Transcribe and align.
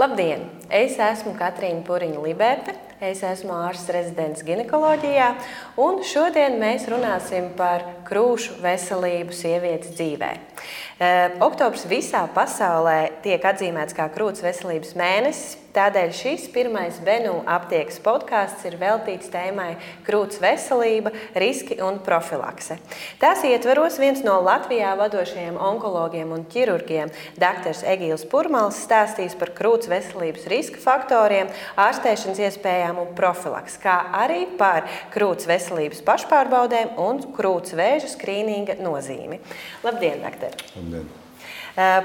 Labdien! 0.00 0.59
Es 0.70 0.94
esmu 1.02 1.32
Katrīna 1.34 1.82
Puriņa 1.82 2.22
Liberte. 2.22 2.76
Es 3.00 3.22
esmu 3.24 3.54
ārsts 3.56 3.88
rezidents 3.96 4.42
ginekoloģijā, 4.44 5.30
un 5.80 6.02
šodien 6.04 6.58
mēs 6.60 6.84
runāsim 6.92 7.46
par 7.56 7.86
krūšu 8.04 8.58
veselību 8.60 9.32
sievietes 9.32 9.94
dzīvē. 9.96 10.28
Oktobris 11.40 11.86
visā 11.88 12.26
pasaulē 12.34 13.22
tiek 13.24 13.40
atzīmēts 13.40 13.96
kā 13.96 14.10
krūts 14.12 14.44
veselības 14.44 14.92
mēnesis. 15.00 15.56
Tādēļ 15.70 16.08
šis 16.18 16.48
pirmais 16.50 16.96
Benu 17.06 17.44
aptiekas 17.46 18.00
podkāsts 18.02 18.64
ir 18.66 18.74
veltīts 18.80 19.30
tēmai 19.30 19.76
krūts 20.02 20.40
veselība, 20.42 21.12
riski 21.38 21.76
un 21.86 22.00
profilakse. 22.02 22.74
Tās 23.22 23.44
ietvaros 23.46 24.00
viens 24.02 24.24
no 24.26 24.34
Latvijā 24.42 24.90
vadošajiem 24.98 25.54
onkologiem 25.54 26.34
un 26.34 26.42
ķirurgiem, 26.50 27.14
dr. 27.38 27.70
Egīls 27.94 28.26
Purmals, 28.26 28.82
stāstīs 28.82 29.38
par 29.38 29.54
krūts 29.54 29.86
veselības 29.88 30.50
riska 30.60 30.82
faktoriem, 30.84 31.50
ārstēšanas 31.80 32.42
iespējām 32.50 33.00
un 33.02 33.14
profilaks, 33.18 33.80
kā 33.82 33.96
arī 34.22 34.44
par 34.60 34.86
krūts 35.14 35.48
veselības 35.50 36.04
pašpārbaudēm 36.06 37.00
un 37.00 37.24
krūts 37.34 37.74
vēža 37.78 38.12
skrīninga 38.14 38.78
nozīmi. 38.84 39.40
Labdien, 39.86 40.22
doktor! 40.22 40.54
Labdien. 40.76 41.10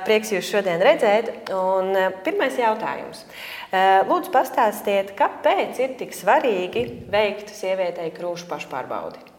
Prieks 0.06 0.32
jūs 0.32 0.48
šodien 0.48 0.80
redzēt. 0.84 1.50
Un 1.52 1.96
pirmais 2.24 2.56
jautājums. 2.60 3.26
Lūdzu, 4.08 4.32
pastāstiet, 4.32 5.14
kāpēc 5.18 5.80
ir 5.84 5.96
tik 6.00 6.14
svarīgi 6.16 6.86
veikt 7.12 7.52
sievietei 7.52 8.12
krūšu 8.16 8.48
pašpārbaudi? 8.52 9.34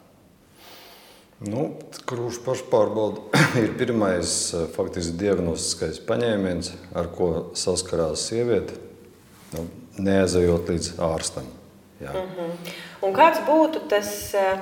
Nu, 1.47 1.67
krūšu 2.09 2.65
pārbaude 2.71 3.23
ir 3.63 3.75
pirmais 3.77 4.31
faktiski 4.73 5.19
diagnostiskais 5.21 6.01
paņēmiens, 6.09 6.73
ar 6.97 7.11
ko 7.13 7.31
saskarās 7.57 8.25
sieviete, 8.29 8.77
nu, 9.55 9.67
neaizejot 9.97 10.69
līdz 10.69 10.91
ārstam. 11.07 11.47
Jā. 12.01 12.11
Uh 12.11 12.29
-huh. 12.37 12.73
Un 13.01 13.13
kāds 13.13 13.39
būtu 13.47 13.87
tas 13.89 14.33
uh, 14.33 14.59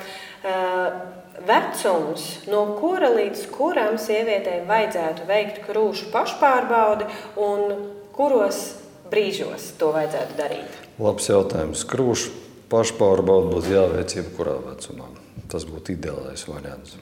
vecums, 1.48 2.48
no 2.48 2.78
kura 2.80 3.10
līdz 3.10 3.50
kuram 3.52 3.98
sievietei 3.98 4.62
vajadzētu 4.68 5.28
veikt 5.28 5.62
krūšu 5.68 6.12
pašpārbaudi 6.14 7.06
un 7.36 7.76
kuros 8.16 8.76
brīžos 9.12 9.74
to 9.78 9.92
vajadzētu 9.92 10.38
darīt? 10.38 10.80
Labs 11.00 11.30
jautājums. 11.30 11.84
Krūšu 11.86 12.32
pašpārbaudi 12.72 13.52
būtu 13.56 13.74
jāveic 13.76 14.16
jebkurā 14.16 14.56
vecumā. 14.70 15.10
Tas 15.52 15.66
būtu 15.66 15.92
ideālais 15.92 16.48
variants. 16.48 16.96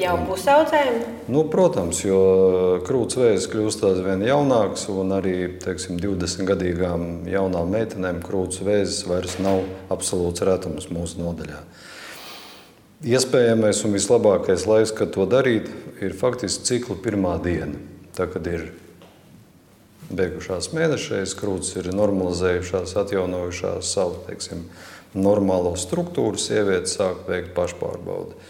Jau 0.00 0.14
pusaudzēm? 0.24 0.94
Nu, 1.28 1.42
protams, 1.52 1.98
jo 2.06 2.20
krūts 2.86 3.18
vējs 3.20 3.46
kļūst 3.52 3.82
aizvien 3.84 4.22
jaunāks, 4.24 4.86
un 4.88 5.12
arī 5.12 5.34
teiksim, 5.60 5.98
20 6.00 6.48
gadīgām 6.48 7.02
jaunām 7.28 7.68
meitenēm 7.74 8.22
krūts 8.24 8.62
vējs 8.64 9.02
vairs 9.10 9.36
nav 9.44 9.60
absolūts 9.92 10.44
retums 10.48 10.88
mūsu 10.88 11.20
nodaļā. 11.20 11.58
Iespējamais 13.10 13.82
un 13.84 13.96
vislabākais 13.96 14.64
laiks, 14.68 14.94
kad 14.96 15.12
to 15.12 15.26
darīt, 15.28 15.68
ir 16.00 16.16
faktiski 16.16 16.70
cikla 16.70 16.96
pirmā 17.04 17.34
diena. 17.44 17.76
Tā, 18.16 18.24
kad 18.30 18.48
ir 18.48 18.70
beigušās 20.08 20.70
mēnešreiz, 20.76 21.36
krūtis 21.36 21.76
ir 21.76 21.90
normalizējušās, 21.96 22.96
atjaunojušās 23.04 23.92
savu 23.96 24.16
teiksim, 24.30 24.64
normālo 25.12 25.74
struktūru, 25.76 26.40
sieviete 26.40 26.88
sāk 26.88 27.26
veikt 27.28 27.52
pašpārbaudi. 27.56 28.40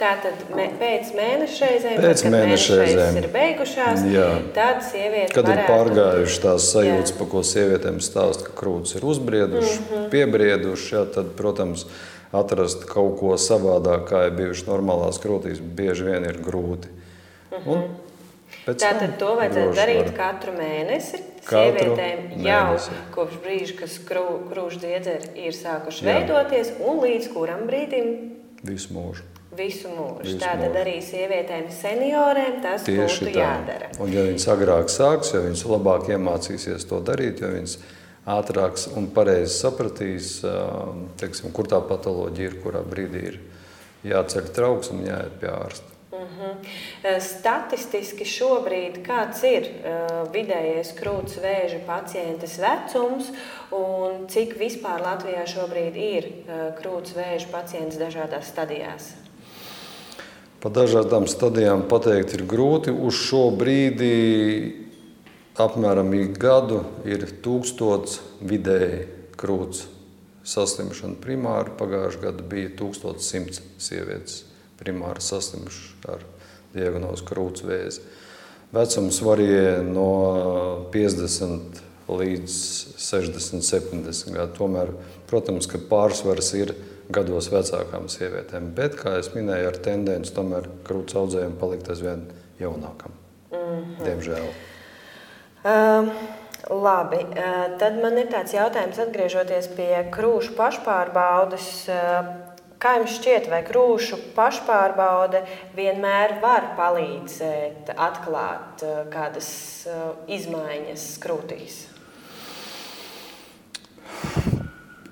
Tātad 0.00 0.40
mē, 0.56 0.64
pēc 0.80 1.10
mēneša 1.14 1.66
reizēm, 1.68 1.98
pēc 2.02 2.22
kad 2.24 2.32
mēneša 2.34 2.78
reizēm 2.80 3.18
ir 3.20 3.26
beigušās, 3.34 4.04
jā. 4.10 4.28
tad 4.56 4.80
sieviete 4.86 5.34
Kad 5.36 5.46
varētu... 5.46 5.62
ir 5.62 5.70
pārgājušas 5.70 6.40
tās 6.42 6.68
sajūtas, 6.72 7.14
pa 7.18 7.26
ko 7.30 7.42
sievietēm 7.46 8.00
stāsta, 8.02 8.48
ka 8.48 8.56
krūtis 8.58 8.96
ir 8.98 9.06
uzbrieduši, 9.12 9.74
mm 9.78 9.90
-hmm. 9.90 10.08
piebrieduši, 10.14 10.94
jā, 10.96 11.04
tad, 11.14 11.34
protams, 11.38 11.86
atrast 12.32 12.86
kaut 12.90 13.18
ko 13.20 13.36
savādāk, 13.38 14.08
kā 14.08 14.26
ir 14.26 14.38
bijuši 14.40 14.66
normālās 14.70 15.20
krūtīs, 15.22 15.60
bieži 15.60 16.08
vien 16.08 16.24
ir 16.24 16.40
grūti. 16.42 16.88
Mm 17.52 17.58
-hmm. 17.58 17.76
Un 17.76 18.00
Tātad 18.62 19.16
to 19.18 19.32
vajadzētu 19.38 19.74
darīt 19.74 20.04
var. 20.04 20.14
katru 20.16 20.52
mēnesi. 20.54 21.18
Katru 21.42 21.96
Sievietēm 21.96 22.44
jau 22.44 22.60
mēnesi. 22.68 22.98
kopš 23.10 23.40
brīža, 23.42 23.74
kad 23.80 23.96
krūšu 24.52 24.78
dziedzeri 24.84 25.46
ir 25.48 25.56
sākuši 25.56 26.04
Jā. 26.04 26.12
veidoties, 26.12 26.70
un 26.78 27.00
līdz 27.02 27.32
kuram 27.34 27.66
brīdim? 27.66 28.12
Visu 28.62 28.94
mūžu. 28.94 29.31
Visu 29.52 29.90
mūžu. 29.92 30.38
Tātad 30.40 30.76
arī 30.80 30.96
sievietēm, 31.04 31.66
senioriem 31.76 32.62
tas 32.64 32.86
Tieši 32.86 33.26
būtu 33.26 33.34
tā. 33.34 33.42
jādara. 33.42 33.90
Un, 34.00 34.08
ja 34.14 34.24
viņas 34.24 34.48
agrāk 34.54 34.88
sāks, 34.88 35.34
jo 35.34 35.42
viņas 35.44 35.66
labāk 35.68 36.08
iemācīsies 36.14 36.88
to 36.88 37.02
darīt, 37.04 37.42
jo 37.44 37.50
viņas 37.52 37.76
ātrāk 38.32 38.80
un 38.96 39.10
pareizi 39.12 39.58
sapratīs, 39.58 40.34
teiksim, 41.20 41.52
kur 41.52 41.68
tā 41.68 41.82
patoloģija 41.84 42.48
ir, 42.48 42.60
kurā 42.64 42.80
brīdī 42.86 43.24
ir 43.34 43.40
jāceļ 44.08 44.52
trauks 44.56 44.92
un 44.94 45.04
jāiet 45.04 45.40
pie 45.42 45.50
ārsta. 45.52 45.88
Uh 46.12 46.28
-huh. 46.38 47.20
Statistiski 47.20 48.24
šobrīd 48.24 48.98
kāds 49.06 49.42
ir 49.48 49.68
uh, 49.68 50.32
vidējais 50.32 50.92
krūts 50.98 51.38
vēža 51.40 51.80
pacientes 51.86 52.58
vecums 52.58 53.32
un 53.70 54.28
cik 54.28 54.58
vispār 54.58 55.00
Latvijā 55.00 55.46
šobrīd 55.46 55.96
ir 55.96 56.28
uh, 56.28 56.74
krūts 56.80 57.16
vēža 57.16 57.48
pacients 57.52 57.96
dažādās 57.96 58.48
stadijās? 58.48 59.21
Pa 60.62 60.70
dažādām 60.70 61.24
stadijām 61.26 61.88
pateikt 61.90 62.36
ir 62.36 62.44
grūti. 62.46 62.92
Uz 62.94 63.16
šo 63.18 63.48
brīdi 63.58 64.12
apmēram 65.58 66.12
ik 66.14 66.36
gadu 66.38 66.84
ir 67.02 67.24
tūkstots 67.42 68.20
vidēji 68.46 69.00
krūts 69.34 69.88
saslimšana 70.46 71.18
primāri. 71.22 71.74
Pagājušajā 71.80 72.22
gadā 72.22 72.46
bija 72.46 72.70
1100 72.78 73.58
sievietes 73.82 74.44
primāri 74.78 75.22
saslimuši 75.26 76.12
ar 76.14 76.22
diagnozi 76.76 77.26
krūts 77.26 77.66
vēzi. 77.66 78.06
Vecums 78.72 79.18
varijē 79.26 79.82
no 79.84 80.08
50 80.94 81.82
līdz 82.06 82.54
60, 83.02 83.66
70 83.66 84.32
gadu. 84.38 84.54
Tomēr, 84.62 84.94
protams, 85.26 85.66
ka 85.66 85.82
pārsvars 85.90 86.54
ir 86.54 86.76
gados 87.14 87.50
vecākām 87.52 88.08
sievietēm, 88.12 88.70
bet, 88.76 88.96
kā 89.00 89.16
jau 89.18 89.24
minēju, 89.36 89.72
ar 89.72 89.80
tendenci 89.84 90.34
tomēr 90.36 90.68
krūts 90.86 91.16
audzējiem 91.18 91.58
palikt 91.60 91.90
aizvien 91.92 92.28
jaunākam. 92.60 93.18
Mm 93.52 93.58
-hmm. 93.58 94.06
Diemžēl. 94.06 94.54
Um. 95.64 96.14
Labi, 96.70 97.16
uh, 97.16 97.78
tad 97.78 97.96
man 97.98 98.14
ir 98.18 98.28
tāds 98.30 98.54
jautājums, 98.54 98.98
atgriežoties 99.02 99.66
pie 99.76 100.06
krūšu 100.14 100.54
pašpārbaudes. 100.56 101.68
Uh, 101.90 102.32
Kā 102.82 102.96
jums 102.98 103.12
šķiet, 103.14 103.44
vai 103.46 103.60
krūšu 103.62 104.16
pašpārbaude 104.34 105.44
vienmēr 105.76 106.40
var 106.42 106.72
palīdzēt 106.74 107.92
atklāt 107.94 108.82
uh, 108.82 109.04
kādas 109.12 109.86
izmaiņas 110.26 111.04
krūtīs? 111.22 111.91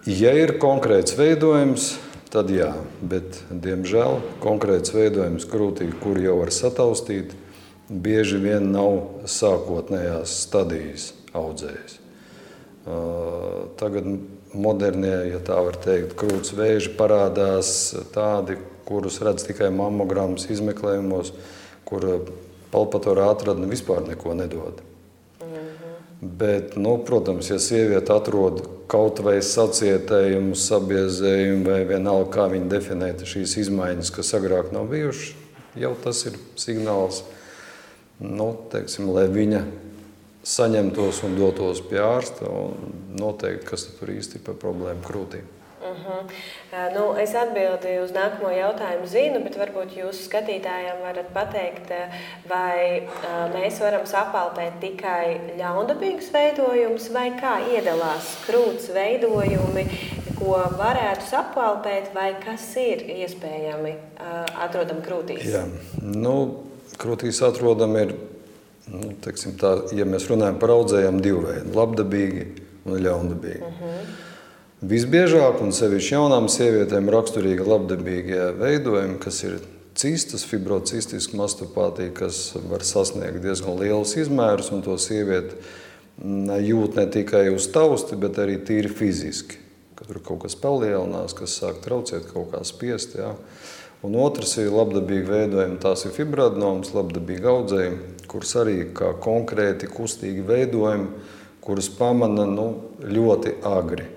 Ja 0.08 0.30
ir 0.32 0.54
konkrēts 0.56 1.12
veidojums, 1.12 1.90
tad 2.32 2.48
jā, 2.48 2.70
bet, 3.04 3.42
diemžēl, 3.52 4.20
konkrēts 4.40 4.94
veidojums 4.94 5.44
krūtī, 5.44 5.90
kur 6.00 6.16
jau 6.16 6.38
var 6.38 6.52
sataustīt, 6.56 7.34
bieži 7.90 8.38
vien 8.40 8.70
nav 8.72 9.26
sākotnējās 9.28 10.38
stadijas 10.46 11.10
audzējs. 11.36 11.98
Tagad 13.76 14.08
modernie, 14.56 15.14
ja 15.34 15.42
tā 15.44 15.60
var 15.68 15.76
teikt, 15.84 16.16
krūts 16.16 16.56
vēži 16.56 16.94
parādās 16.96 17.92
tādi, 18.14 18.56
kurus 18.88 19.20
redz 19.20 19.44
tikai 19.50 19.68
mammogrāmas 19.74 20.48
izmeklējumos, 20.48 21.34
kur 21.84 22.08
palpatora 22.72 23.28
atradne 23.34 23.68
vispār 23.68 24.06
neko 24.08 24.32
nedod. 24.34 24.80
-hmm. 25.40 26.36
Bet, 26.40 26.76
nu, 26.76 26.98
protams, 27.04 27.50
ja 27.50 27.58
sieviete 27.58 28.12
atrod 28.12 28.79
kaut 28.90 29.20
vai 29.22 29.36
sacietējumu, 29.44 30.56
sabiezējumu 30.58 31.68
vai 31.68 31.82
vienalga, 31.88 32.30
kā 32.34 32.48
viņa 32.50 32.70
definē 32.72 33.12
šīs 33.18 33.56
izmaiņas, 33.64 34.10
kas 34.16 34.34
agrāk 34.38 34.72
nav 34.74 34.90
bijušas, 34.90 35.36
jau 35.78 35.92
tas 36.02 36.24
ir 36.26 36.38
signāls, 36.58 37.22
nu, 38.20 38.50
teiksim, 38.72 39.12
lai 39.14 39.28
viņa 39.30 39.62
saņemtos 40.46 41.22
un 41.28 41.38
dotos 41.38 41.82
pie 41.86 42.00
ārsta 42.02 42.48
un 42.48 42.92
noteikti, 43.20 43.68
kas 43.68 43.86
tur 43.98 44.12
īsti 44.16 44.40
ir 44.40 44.46
par 44.48 44.58
problēmu 44.60 45.04
krūtīm. 45.06 45.59
Uh 45.80 45.96
-huh. 45.96 46.94
nu, 46.94 47.04
es 47.16 47.34
atbildēju 47.34 48.02
uz 48.04 48.10
nākamo 48.12 48.50
jautājumu, 48.52 49.06
zinu, 49.06 49.40
bet 49.44 49.56
varbūt 49.56 49.96
jūs 49.96 50.18
skatītājiem 50.28 51.00
varat 51.02 51.32
pateikt, 51.32 51.92
vai 52.48 53.08
mēs 53.54 53.80
varam 53.80 54.04
sapalpēt 54.06 54.76
tikai 54.80 55.40
ļaundabīgus 55.58 56.32
veidojumus, 56.32 57.08
vai 57.12 57.30
kā 57.40 57.54
iedalās 57.72 58.36
krūts 58.46 58.92
veidojumi, 58.94 59.86
ko 60.38 60.56
varētu 60.78 61.30
sapalpēt, 61.30 62.14
vai 62.14 62.34
kas 62.44 62.76
ir 62.76 62.98
iespējami 63.16 63.94
atrodam 64.60 65.00
krūtīs? 65.00 65.44
Jā, 65.48 65.64
nu, 66.02 66.64
krūtīs 66.98 67.42
atrodam 67.42 67.96
ir 67.96 68.14
nu, 68.90 69.12
teiksim, 69.24 69.56
tā, 69.60 69.76
ja 69.96 70.04
mēs 70.04 70.28
runājam 70.30 70.58
par 70.58 70.70
audzējiem, 70.70 71.20
divi 71.20 71.44
veidi- 71.46 71.76
labdabīgi 71.80 72.46
un 72.84 72.98
ļaundabīgi. 73.06 73.62
Uh 73.62 73.80
-huh. 73.80 74.29
Visbiežāk, 74.80 75.58
un 75.60 75.74
sevišķi 75.76 76.14
jaunām 76.14 76.46
sievietēm, 76.48 77.10
raksturīgi 77.12 77.66
labdabīgie 77.68 78.46
veidojumi, 78.56 79.18
kas 79.20 79.42
ir 79.44 79.58
cistas, 79.92 80.46
fibrocistiska 80.48 81.36
mastopātija, 81.36 82.14
kas 82.16 82.54
var 82.64 82.80
sasniegt 82.88 83.42
diezgan 83.44 83.76
lielus 83.76 84.14
izmērus, 84.16 84.70
un 84.72 84.80
to 84.86 84.94
sievieti 84.96 85.58
jūt 86.64 86.96
ne 86.96 87.04
tikai 87.12 87.50
uz 87.52 87.66
tausti, 87.74 88.16
bet 88.16 88.40
arī 88.40 88.54
tīri 88.64 88.88
fiziski. 88.88 89.58
Kad 89.98 90.08
tur 90.08 90.22
kaut 90.24 90.46
kas 90.46 90.56
palielinās, 90.56 91.34
kas 91.36 91.58
sāk 91.60 91.82
traucēt, 91.84 92.30
kaut 92.32 92.48
kā 92.54 92.62
spiest. 92.64 93.18
Jā. 93.20 93.34
Un 94.00 94.16
otrs 94.16 94.54
ir 94.62 94.72
labdabīgi 94.72 95.28
veidojumi, 95.28 95.76
tās 95.82 96.06
ir 96.08 96.14
fibroadenomas, 96.16 96.94
labdabīgi 96.96 97.50
audzējumi, 97.52 98.14
kuras 98.32 98.54
arī 98.62 98.78
kā 98.96 99.12
konkrēti 99.20 99.92
kustīgi 99.92 100.46
veidojumi, 100.48 101.12
kurus 101.60 101.92
pamana 102.00 102.48
nu, 102.48 102.70
ļoti 103.04 103.58
agri. 103.68 104.08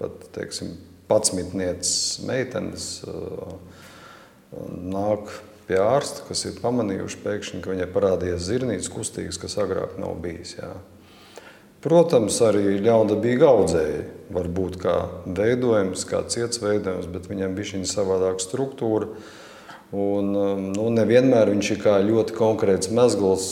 Pat, 0.00 0.26
teiksim, 0.34 0.74
patsmitnieces 1.10 2.22
meitenes 2.24 2.90
uh, 3.04 3.54
nāk 4.80 5.28
pie 5.70 5.78
ārsta, 5.78 6.24
kas 6.26 6.42
ir 6.48 6.56
pamanījuši 6.62 7.20
pēkšņi, 7.22 7.60
ka 7.62 7.74
viņai 7.74 7.90
parādījās 7.94 8.46
zirnītes 8.48 8.90
kustīgas, 8.90 9.38
kas 9.38 9.54
agrāk 9.62 9.94
nav 10.02 10.16
bijis. 10.22 10.56
Jā. 10.58 10.72
Protams, 11.80 12.36
arī 12.44 12.74
ļaundabīgi 12.84 13.46
audzēji 13.46 14.00
var 14.34 14.48
būt 14.52 14.74
kā 14.82 14.96
veidojums, 15.24 16.02
kā 16.08 16.24
ciets 16.28 16.60
veidojums, 16.60 17.06
bet 17.08 17.28
viņam 17.30 17.54
bija 17.56 17.70
šī 17.70 17.84
savādāka 17.88 18.42
struktūra. 18.44 19.08
Un, 19.90 20.34
um, 20.36 20.66
nu, 20.74 20.90
nevienmēr 20.94 21.50
viņš 21.54 21.70
ir 21.74 21.80
kā 21.82 21.96
ļoti 22.04 22.36
konkrēts 22.36 22.92
mezgls, 22.94 23.46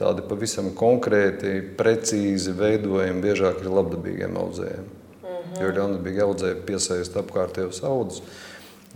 tādi 0.00 0.24
pavisam 0.26 0.72
konkrēti, 0.78 1.58
precīzi 1.78 2.54
veidojumi 2.56 3.22
biežāk 3.22 3.60
ir 3.62 3.74
labdabīgiem 3.74 4.40
audzējiem. 4.40 4.88
Jo 5.60 5.72
ļaundabīgi 5.72 6.22
audzēji 6.24 6.62
piesaist 6.68 7.16
apkārtējos 7.20 7.82
audzes, 7.86 8.22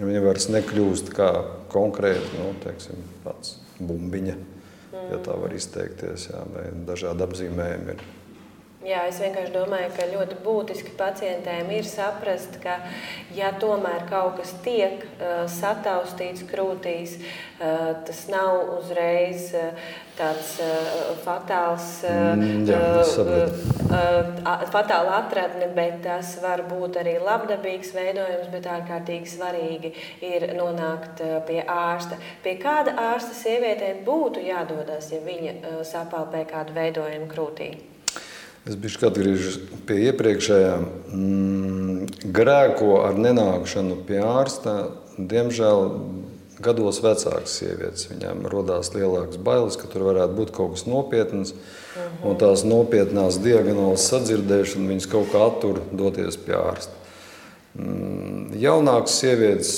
viņi 0.00 0.22
vairs 0.24 0.48
nekļūst 0.52 1.12
kā 1.16 1.30
konkrēti, 1.72 2.30
nu, 2.38 2.52
teiksim, 2.64 3.02
pats 3.24 3.58
bumbiņa, 3.80 4.36
ja 4.92 5.20
tā 5.24 5.36
var 5.40 5.54
izteikties, 5.56 6.30
jā, 6.32 6.42
vai 6.54 6.68
dažādi 6.88 7.26
apzīmējumi 7.26 7.94
ir. 7.96 8.08
Jā, 8.80 9.02
es 9.10 9.18
vienkārši 9.20 9.52
domāju, 9.52 9.90
ka 9.92 10.06
ļoti 10.08 10.36
būtiski 10.40 10.94
pacientiem 10.96 11.68
ir 11.76 11.84
saprast, 11.84 12.54
ka, 12.62 12.78
ja 13.36 13.50
tomēr 13.60 14.06
kaut 14.08 14.38
kas 14.38 14.54
tiek 14.64 15.02
uh, 15.18 15.42
sataustīts 15.52 16.46
krūtīs, 16.48 17.18
uh, 17.60 17.90
tas 18.08 18.22
nav 18.32 18.70
uzreiz 18.78 19.50
uh, 19.52 19.90
tāds 20.16 20.54
uh, 20.64 21.10
fatāls, 21.26 21.90
uh, 22.08 22.40
jā, 22.64 22.80
uh, 23.04 23.52
uh, 23.90 24.64
fatāla 24.72 25.18
atradne, 25.26 25.68
bet 25.76 26.00
tas 26.08 26.32
var 26.40 26.64
būt 26.72 26.96
arī 27.04 27.18
labdabīgs 27.20 27.92
veidojums, 27.92 28.48
bet 28.56 28.72
ārkārtīgi 28.78 29.28
svarīgi 29.36 29.92
ir 30.24 30.54
nonākt 30.56 31.20
uh, 31.20 31.36
pie 31.44 31.60
ārsta. 31.68 32.16
Pie 32.40 32.56
kāda 32.64 32.96
ārsta 33.12 33.36
sievietēm 33.44 34.06
būtu 34.08 34.48
jādodas, 34.48 35.12
ja 35.12 35.20
viņa 35.28 35.56
uh, 35.60 35.80
sapalpē 35.84 36.46
kādu 36.48 36.80
veidojumu 36.80 37.28
krūtī? 37.28 37.74
Es 38.68 38.76
biju 38.76 39.06
atgriežos 39.08 39.56
pie 39.88 40.02
iepriekšējām. 40.10 40.82
Mm, 41.16 42.08
grēko 42.36 43.00
ar 43.06 43.16
nenākšanu 43.16 44.02
pie 44.08 44.20
ārsta. 44.20 44.74
Diemžēl 45.16 45.86
gados 46.60 47.00
vecākas 47.00 47.56
sievietes. 47.56 48.06
Viņām 48.10 48.44
radās 48.52 48.92
lielākas 48.92 49.40
bailes, 49.40 49.78
ka 49.80 49.88
tur 49.90 50.04
varētu 50.10 50.36
būt 50.36 50.52
kaut 50.56 50.76
kas 50.76 50.86
nopietns. 50.86 51.54
Uh 51.54 52.04
-huh. 52.04 52.30
Un 52.30 52.36
tās 52.36 52.64
nopietnās 52.64 53.40
diagonālas 53.40 54.08
sadzirdēšana 54.12 54.92
viņas 54.92 55.10
kaut 55.10 55.32
kā 55.32 55.46
attur 55.46 55.80
doties 55.92 56.36
pie 56.36 56.54
ārsta. 56.54 56.99
Mm, 57.78 58.48
jaunākas 58.58 59.20
sievietes 59.20 59.68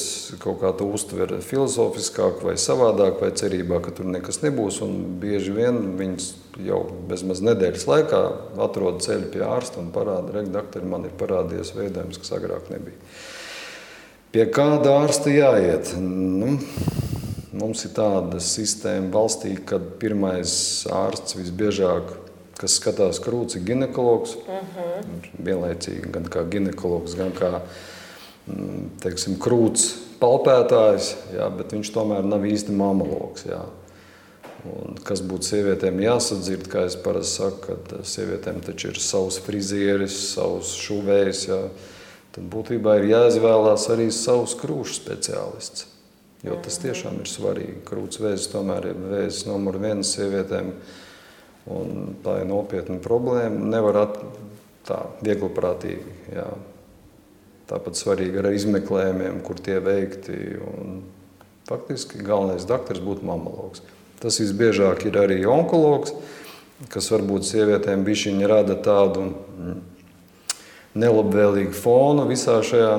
kaut 0.40 0.62
kā 0.62 0.70
to 0.78 0.86
uztver 0.96 1.34
filozofiskāk 1.44 2.40
vai 2.40 2.54
savādāk, 2.56 3.18
vai 3.20 3.28
cerībā, 3.36 3.82
ka 3.84 3.92
tur 3.92 4.08
nekas 4.08 4.40
nebūs. 4.40 4.80
Bieži 5.20 5.52
vien 5.52 5.76
viņas 5.98 6.30
jau 6.64 6.80
bezmaz 7.10 7.42
nedēļas 7.44 7.84
laikā 7.90 8.22
atrod 8.64 9.04
ceļu 9.04 9.28
pie 9.34 9.44
ārsta 9.44 9.82
un 9.82 9.92
parāda, 9.92 10.32
ka 10.38 10.56
doktori 10.56 10.88
man 10.88 11.04
ir 11.04 11.12
parādījies 11.20 11.74
veidojums, 11.76 12.22
kas 12.22 12.32
agrāk 12.38 12.72
nebija. 12.72 12.96
Pie 14.32 14.48
kāda 14.48 14.96
ārsta 15.02 15.28
jāiet? 15.28 15.92
Nu, 16.00 16.56
mums 17.52 17.84
ir 17.84 17.92
tāda 17.92 18.40
sistēma 18.40 19.12
valstī, 19.12 19.58
kad 19.68 19.84
pirmais 20.00 20.54
ārsts 20.88 21.36
visbiežāk, 21.36 22.14
kas 22.62 22.78
skatās 22.78 23.20
krūts, 23.22 23.58
ir 23.58 23.66
ginekologs. 23.66 24.36
Uh 24.40 24.54
mhm. 24.54 24.78
-huh. 24.78 25.44
Vienlaicīgi 25.50 26.14
gan 26.14 26.30
kā 26.30 26.46
ginekologs, 26.48 27.18
gan 27.18 27.34
kā 27.36 27.52
mm, 28.46 28.98
teiksim, 29.02 29.38
krūts 29.42 29.92
palpētājs, 30.22 31.14
jā, 31.36 31.48
bet 31.56 31.72
viņš 31.74 31.92
tomēr 31.94 32.26
nav 32.26 32.46
īsti 32.46 32.74
mamologs. 32.78 33.46
Jā. 33.48 33.64
Un 34.62 34.94
kas 35.02 35.24
būtu 35.26 35.48
sievietēm 35.48 35.98
jāsadzird, 36.04 36.68
kā 36.70 36.84
es 36.86 36.94
parasti 37.02 37.40
saku, 37.40 37.64
kad 37.66 38.04
sievietēm 38.06 38.60
taču 38.62 38.92
ir 38.92 39.00
savs 39.02 39.40
frizieris, 39.42 40.18
savs 40.36 40.76
šuvējs. 40.84 41.46
Jā. 41.48 41.62
Tad 42.32 42.44
būtībā 42.52 43.00
ir 43.00 43.08
jāizvēlās 43.10 43.88
arī 43.92 44.06
savs 44.14 44.54
krūšu 44.60 45.00
speciālists. 45.00 45.88
Jo 46.42 46.56
tas 46.62 46.78
tiešām 46.82 47.20
ir 47.22 47.28
svarīgi. 47.30 47.80
Krūts 47.86 48.18
vēzis 48.22 48.48
tomēr 48.50 48.88
ir 48.90 49.02
vēzis 49.10 49.44
numur 49.46 49.78
viens 49.82 50.14
sievietēm. 50.16 50.72
Un 51.70 52.16
tā 52.24 52.40
ir 52.42 52.48
nopietna 52.50 52.98
problēma. 53.02 53.70
Nevar 53.70 54.00
at, 54.02 54.18
tā 54.88 54.98
viegli 55.22 55.50
prātīgi. 55.54 56.16
Jā. 56.34 56.48
Tāpat 57.70 57.96
svarīgi 57.96 58.40
ar 58.42 58.50
izmeklējumiem, 58.50 59.38
kur 59.46 59.60
tie 59.62 59.78
veikti. 59.82 60.38
Un 60.66 61.02
faktiski 61.68 62.22
galvenais 62.26 62.66
doktors 62.68 63.02
būtu 63.02 63.26
mamologs. 63.26 63.84
Tas 64.22 64.38
visbiežāk 64.42 65.06
ir 65.08 65.18
arī 65.18 65.38
onkologs, 65.50 66.14
kas 66.92 67.10
varbūt 67.14 67.46
sievietēm 67.46 68.04
bišķiņi 68.06 68.50
rada 68.50 68.76
tādu 68.82 69.28
mm, 69.30 69.78
nelabvēlīgu 70.98 71.74
fonu 71.74 72.26
visā 72.28 72.58
šajā 72.66 72.92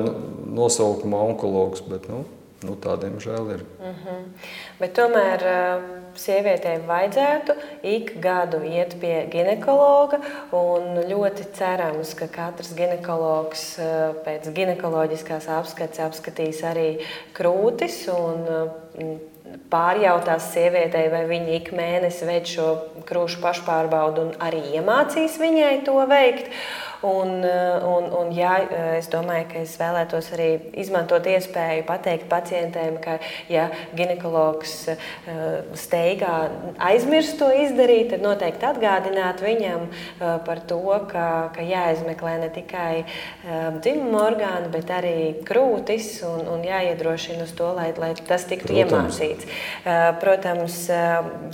nosaukumā 0.53 1.21
onkologs, 1.29 1.83
bet 1.87 2.07
nu, 2.11 2.23
nu, 2.67 2.75
tādiem 2.79 3.19
žēl 3.23 3.51
ir. 3.55 3.65
Mm 3.79 3.95
-hmm. 3.99 4.23
Bet 4.79 4.93
tomēr 4.97 5.43
uh, 5.47 5.83
sievietēm 6.15 6.87
vajadzētu 6.87 7.55
ik 7.81 8.13
gadu 8.21 8.63
iet 8.63 8.95
pie 9.01 9.27
ginekologa. 9.31 10.19
Ļoti 11.11 11.43
cerams, 11.53 12.13
ka 12.13 12.27
katrs 12.27 12.73
ginekologs 12.75 13.77
uh, 13.79 14.15
pēc 14.25 14.49
ginekoloģiskās 14.53 15.49
apskates 15.49 15.99
apskatīs 15.99 16.63
arī 16.63 16.89
krūtis. 17.33 18.07
Un, 18.07 18.41
uh, 18.47 19.19
pārjautās 19.73 20.51
sievietei, 20.53 21.09
vai 21.11 21.25
viņa 21.29 21.53
ik 21.57 21.71
mēnesi 21.75 22.27
veic 22.29 22.49
šo 22.55 22.69
krūšu 23.09 23.41
pašpārbaudu 23.43 24.27
un 24.27 24.33
arī 24.43 24.61
iemācīs 24.79 25.39
viņai 25.41 25.75
to 25.87 25.99
veikt. 26.09 26.49
Un, 27.03 27.43
eh, 27.43 27.83
un, 27.83 28.05
un, 28.15 28.29
jā, 28.31 28.53
eh, 28.63 28.97
es 28.97 29.09
domāju, 29.11 29.43
ka 29.51 29.59
es 29.59 29.73
vēlētos 29.75 30.29
arī 30.37 30.47
izmantot 30.79 31.25
iespēju 31.27 31.83
pateikt 31.83 32.29
pacientiem, 32.31 32.95
ka, 33.03 33.17
ja 33.51 33.65
ginekologs 33.91 34.75
eh, 34.93 35.01
steigā 35.75 36.37
aizmirst 36.79 37.35
to 37.41 37.49
izdarīt, 37.51 38.13
tad 38.13 38.23
noteikti 38.23 38.67
atgādināt 38.69 39.43
viņam 39.43 39.89
par 40.45 40.61
to, 40.69 40.79
ka, 41.11 41.25
ka 41.55 41.65
jāizmeklē 41.67 42.37
ne 42.39 42.49
tikai 42.53 43.03
dzimuma 43.83 44.21
orgāni, 44.29 44.71
bet 44.71 44.91
arī 44.95 45.17
krūtis 45.43 46.21
un, 46.27 46.47
un 46.55 46.63
jāiedrošina 46.63 47.43
uz 47.43 47.51
to, 47.57 47.73
lai, 47.75 47.89
lai 47.99 48.13
tas 48.15 48.47
tiktu 48.47 48.71
Protams. 48.71 49.19
iemācīts. 49.19 49.49
Protams, 50.23 50.79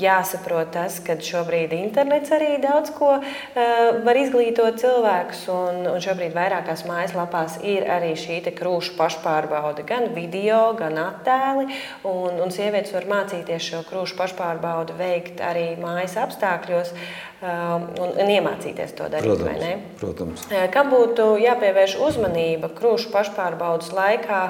jāsaprot 0.01 0.73
tas, 0.77 0.99
ka 1.01 1.17
šobrīd 1.17 1.73
internets 1.79 2.33
arī 2.35 2.57
daudz 2.61 2.93
ko 2.97 3.15
var 3.55 4.21
izglītot 4.21 4.77
cilvēkus 4.81 5.38
mājaslapas, 5.39 5.47
un, 5.47 5.87
un 5.93 6.01
šobrīd 6.01 6.33
vairākās 6.35 6.85
mājaslapās 6.87 7.59
ir 7.63 7.87
arī 7.89 8.15
šī 8.15 8.41
krūšu 8.55 8.95
pašpārbaude, 8.97 9.85
gan 9.85 10.13
video, 10.13 10.73
gan 10.75 10.97
attēli. 10.97 11.67
Un, 12.03 12.39
un 12.41 12.51
sievietes 12.51 12.93
var 12.93 13.05
mācīties 13.05 13.61
šo 13.71 13.83
krūšu 13.87 14.17
pašpārbaudi 14.17 14.93
veikt 14.97 15.41
arī 15.41 15.77
mājas 15.79 16.17
apstākļos. 16.17 16.91
Um, 16.91 17.28
un, 17.41 18.09
un 18.19 18.29
iemācīties 18.29 18.93
to 18.97 19.07
darīt. 19.11 19.39
Protams, 19.39 19.97
protams. 20.01 20.45
Uh, 20.49 20.65
kam 20.73 20.91
būtu 20.91 21.27
jāpievērš 21.39 21.95
uzmanība 22.03 22.71
krūšu 22.75 23.11
pašpārbaudas 23.13 23.93
laikā, 23.95 24.41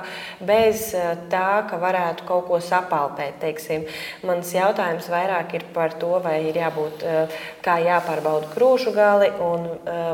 bez 0.41 0.89
uh, 0.98 1.13
tā, 1.31 1.65
ka 1.69 1.79
varētu 1.81 2.25
kaut 2.29 2.48
ko 2.50 2.62
sapalpēt? 2.63 3.38
Teiksim. 3.43 3.86
Mans 4.27 4.53
jautājums 4.55 5.10
vairāk 5.12 5.53
ir 5.60 5.67
par 5.75 5.93
to, 6.01 6.15
vai 6.24 6.39
ir 6.50 6.58
jābūt, 6.60 7.05
uh, 7.05 7.41
kā 7.65 7.77
jāpārbauda 7.86 8.50
krūšu 8.55 8.93
gali, 8.96 9.29
un 9.43 9.67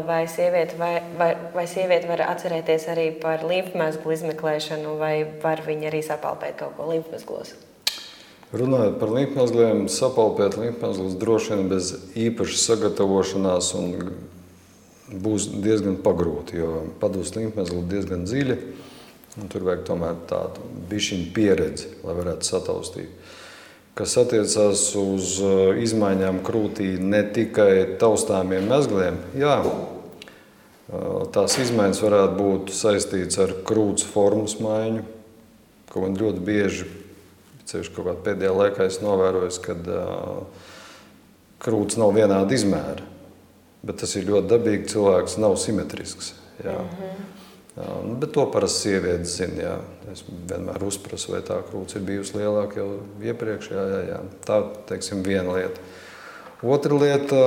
vai 0.05 0.23
sieviete, 0.29 0.75
vai, 0.79 0.97
vai, 1.17 1.29
vai 1.53 1.65
sieviete 1.69 2.09
var 2.09 2.25
atcerēties 2.29 2.89
arī 2.93 3.07
par 3.21 3.45
limfmezglu 3.47 4.15
izmeklēšanu, 4.17 4.97
vai 4.99 5.15
var 5.43 5.63
viņa 5.65 5.89
arī 5.91 6.03
sapalpēt 6.05 6.59
kaut 6.59 6.75
ko 6.77 6.89
limfmezglos. 6.91 7.55
Runājot 8.55 8.99
par 9.01 9.11
līmpmazgliem, 9.11 9.85
sapalpēt 9.91 10.55
līmpmazglus 10.59 11.17
droši 11.19 11.53
vien 11.53 11.71
bez 11.71 11.91
īpašas 12.15 12.67
sagatavošanās 12.69 13.71
būs 15.25 15.49
diezgan 15.63 15.97
pagrūti, 16.05 16.61
jo 16.61 16.85
padūs 17.01 17.35
līmpmazgli 17.35 17.83
diezgan 17.91 18.23
dziļi. 18.27 18.59
Tur 19.51 19.65
vajag 19.67 19.81
tomēr 19.89 20.21
tādu 20.29 20.63
bišķiņu 20.87 21.31
pieredzi, 21.35 21.89
lai 22.07 22.15
varētu 22.15 22.47
sataustīt 22.47 23.33
kas 23.95 24.17
attiecās 24.19 24.89
uz 24.99 25.37
uh, 25.39 25.77
izmaiņām 25.79 26.41
krūtī 26.43 26.97
ne 26.99 27.21
tikai 27.35 27.97
taustāmiem 27.99 28.67
mezgliem. 28.67 29.21
Jā, 29.39 29.61
uh, 29.63 31.21
tās 31.31 31.55
izmaiņas 31.63 32.01
varētu 32.03 32.35
būt 32.35 32.73
saistītas 32.75 33.39
ar 33.45 33.55
krūts 33.67 34.03
formas 34.11 34.57
maiņu. 34.59 35.05
Kaut 35.93 36.03
gan 36.03 36.19
ļoti 36.19 36.43
bieži, 36.43 36.89
ceļš 37.69 37.91
kaut 37.95 38.07
kādā 38.07 38.21
pēdējā 38.29 38.53
laikā 38.55 38.87
es 38.89 39.01
novēroju, 39.03 39.51
ka 39.65 39.75
uh, 39.75 40.71
krūts 41.63 41.99
nav 42.01 42.13
vienāda 42.17 42.55
izmēra. 42.55 43.05
Bet 43.85 44.01
tas 44.01 44.15
ir 44.17 44.27
ļoti 44.29 44.49
dabīgi, 44.49 44.91
cilvēks 44.95 45.37
nav 45.41 45.57
simetrisks. 45.61 46.33
Jā. 46.63 46.79
Mm 46.79 46.93
-hmm. 46.99 47.31
Jā, 47.75 47.91
nu, 48.07 48.13
bet 48.15 48.31
to 48.31 48.45
parasti 48.47 48.89
sievietes 48.89 49.35
zina. 49.35 49.61
Jā. 49.61 49.75
Es 50.13 50.23
vienmēr 50.23 50.83
uzprasu, 50.87 51.33
vai 51.33 51.41
tā 51.43 51.57
krūts 51.67 51.97
ir 51.97 52.05
bijusi 52.07 52.37
lielāka 52.39 52.79
jau 52.79 52.87
iepriekš. 53.19 53.71
Jā, 53.73 53.83
jā, 53.91 54.01
jā. 54.13 54.19
Tā 54.47 54.59
ir 54.95 55.23
viena 55.25 55.57
lieta. 55.57 55.81
Otra 56.63 56.95
lieta, 56.95 57.41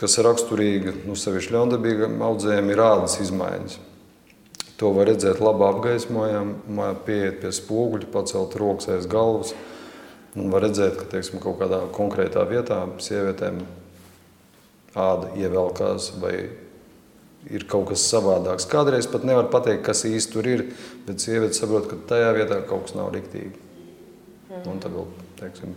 kas 0.00 0.16
ir 0.16 0.24
raksturīga 0.24 0.94
nu, 1.04 1.16
sevišķi 1.20 1.52
ļaundabīgam 1.52 2.22
audzējiem, 2.22 2.70
ir 2.72 2.82
ādas 2.86 3.18
izmaiņas. 3.20 3.76
To 4.76 4.90
var 4.92 5.08
redzēt 5.08 5.40
labi 5.40 5.64
apgaismojumā, 5.64 6.90
pieiet 7.06 7.40
pie 7.40 7.52
spoguļa, 7.54 8.10
pacelt 8.12 8.58
rokas 8.60 8.90
aiz 8.92 9.08
galvas. 9.08 9.54
Un 10.36 10.52
var 10.52 10.66
redzēt, 10.66 10.98
ka 11.00 11.08
teiksim, 11.14 11.40
kaut 11.40 11.56
kādā 11.62 11.80
konkrētā 11.96 12.42
vietā 12.50 12.82
sievietēm 13.00 13.62
āda 14.96 15.32
ievelkās 15.40 16.10
vai 16.20 16.34
ir 17.52 17.64
kaut 17.70 17.90
kas 17.92 18.04
savādāks. 18.10 18.66
Kādreiz 18.68 19.08
pat 19.08 19.24
nevar 19.24 19.48
pateikt, 19.52 19.84
kas 19.86 20.04
īsti 20.08 20.34
tur 20.34 20.48
ir, 20.50 20.64
bet 21.06 21.22
sieviete 21.24 21.56
saprot, 21.56 21.88
ka 21.90 22.00
tajā 22.12 22.32
vietā 22.36 22.60
kaut 22.68 22.88
kas 22.88 22.96
nav 22.98 23.12
riktīgi. 23.14 23.54
Mm. 24.50 24.62
Un 24.72 24.80
tad 24.82 24.92
vēl, 24.96 25.08
teiksim, 25.40 25.76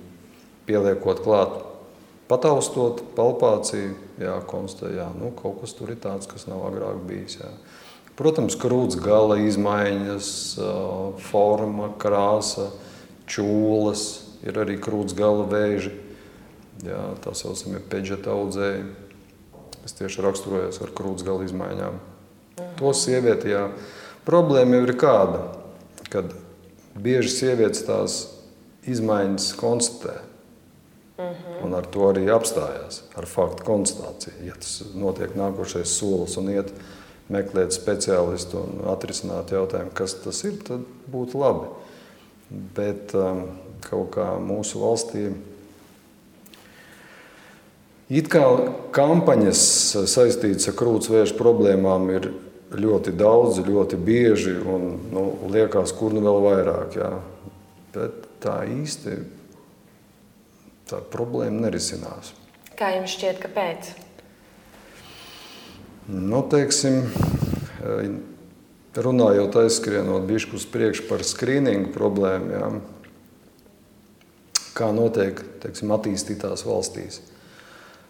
pieliekot 0.68 1.22
klāt, 1.26 1.60
pataustot 2.30 3.04
palpāciju, 3.18 3.94
jā, 4.22 4.36
konstatē, 4.50 4.96
jā, 4.98 5.08
nu, 5.20 5.32
kaut 5.38 5.62
kas 5.64 5.76
tur 5.78 5.94
ir 5.94 6.02
tāds, 6.02 6.30
kas 6.30 6.48
nav 6.50 6.66
agrāk 6.70 7.00
bijis. 7.10 7.40
Jā. 7.42 7.52
Protams, 8.20 8.58
krūts 8.60 9.00
gala 9.00 9.38
izmaiņas, 9.40 10.30
forma, 11.30 11.94
krāsa, 12.02 12.68
čūlas, 13.32 14.08
ir 14.44 14.60
arī 14.60 14.76
krūts 14.82 15.16
gala 15.16 15.46
vēži, 15.48 15.94
jā, 16.84 17.04
tā 17.24 17.32
saucamie 17.38 17.80
peģeta 17.92 18.36
audzēji 18.36 18.90
kas 19.90 19.98
tieši 19.98 20.22
raksturojās 20.22 20.78
ar 20.84 20.92
krūts 20.94 21.26
galu 21.26 21.48
izmaiņām. 21.48 21.96
To 22.78 22.92
sievieti, 22.94 23.50
jā. 23.56 23.70
Problēma 24.28 24.78
jau 24.78 24.86
ir 24.86 24.96
kāda, 25.02 25.40
kad 26.14 26.36
bieži 26.94 27.32
sievietes 27.34 27.82
tās 27.88 28.20
izmaiņas 28.86 29.48
konstatē. 29.58 30.20
Mhm. 31.20 31.56
Un 31.66 31.74
ar 31.76 31.88
to 31.90 32.06
arī 32.12 32.28
apstājās, 32.32 33.02
ar 33.18 33.26
faktu 33.26 33.66
konstatāciju. 33.66 34.46
Ja 34.46 34.54
tas 34.56 34.84
notiek 34.94 35.34
nākošais 35.36 35.90
solis 35.90 36.38
un 36.38 36.54
iet 36.54 36.70
meklēt 37.34 37.76
speciālistu 37.76 38.64
un 38.64 38.84
atrisināt 38.92 39.54
jautājumu, 39.54 39.94
kas 39.98 40.18
tas 40.24 40.42
ir, 40.48 40.58
tad 40.66 40.86
būtu 41.12 41.40
labi. 41.42 41.70
Bet 42.76 43.14
um, 43.18 43.46
kaut 43.86 44.12
kā 44.18 44.32
mūsu 44.42 44.82
valstī 44.82 45.30
It 48.10 48.26
kā 48.34 48.42
kampaņas 48.90 49.60
saistītas 50.10 50.72
ar 50.72 50.74
krūtsvēju 50.80 51.36
problēmām 51.38 52.08
ir 52.10 52.24
ļoti 52.74 53.14
daudz, 53.14 53.60
ļoti 53.62 54.00
bieži 54.02 54.56
un 54.66 54.88
nu, 55.14 55.26
liekas, 55.54 55.94
kur 55.94 56.16
nu 56.18 56.24
vēl 56.26 56.42
vairāk. 56.48 56.98
Jā. 56.98 57.12
Bet 57.94 58.26
tā 58.42 58.64
īsti 58.66 59.14
tā 60.90 61.04
problēma 61.14 61.68
nerisinās. 61.68 62.34
Kā 62.80 62.96
jums 62.96 63.14
šķiet, 63.14 63.44
kāpēc? 63.46 63.94
Nu, 66.10 66.42
teiksim, 66.50 67.04
runājot 68.98 69.58
aizskrienot 69.62 70.24
bišku 70.26 70.58
uz 70.58 70.66
priekšu 70.66 71.06
par 71.06 71.22
skrīningu 71.22 71.92
problēmu, 71.94 72.50
jā, 72.56 72.70
kā 74.74 74.90
notiek 74.96 75.38
teiksim, 75.62 75.94
attīstītās 75.94 76.66
valstīs. 76.66 77.22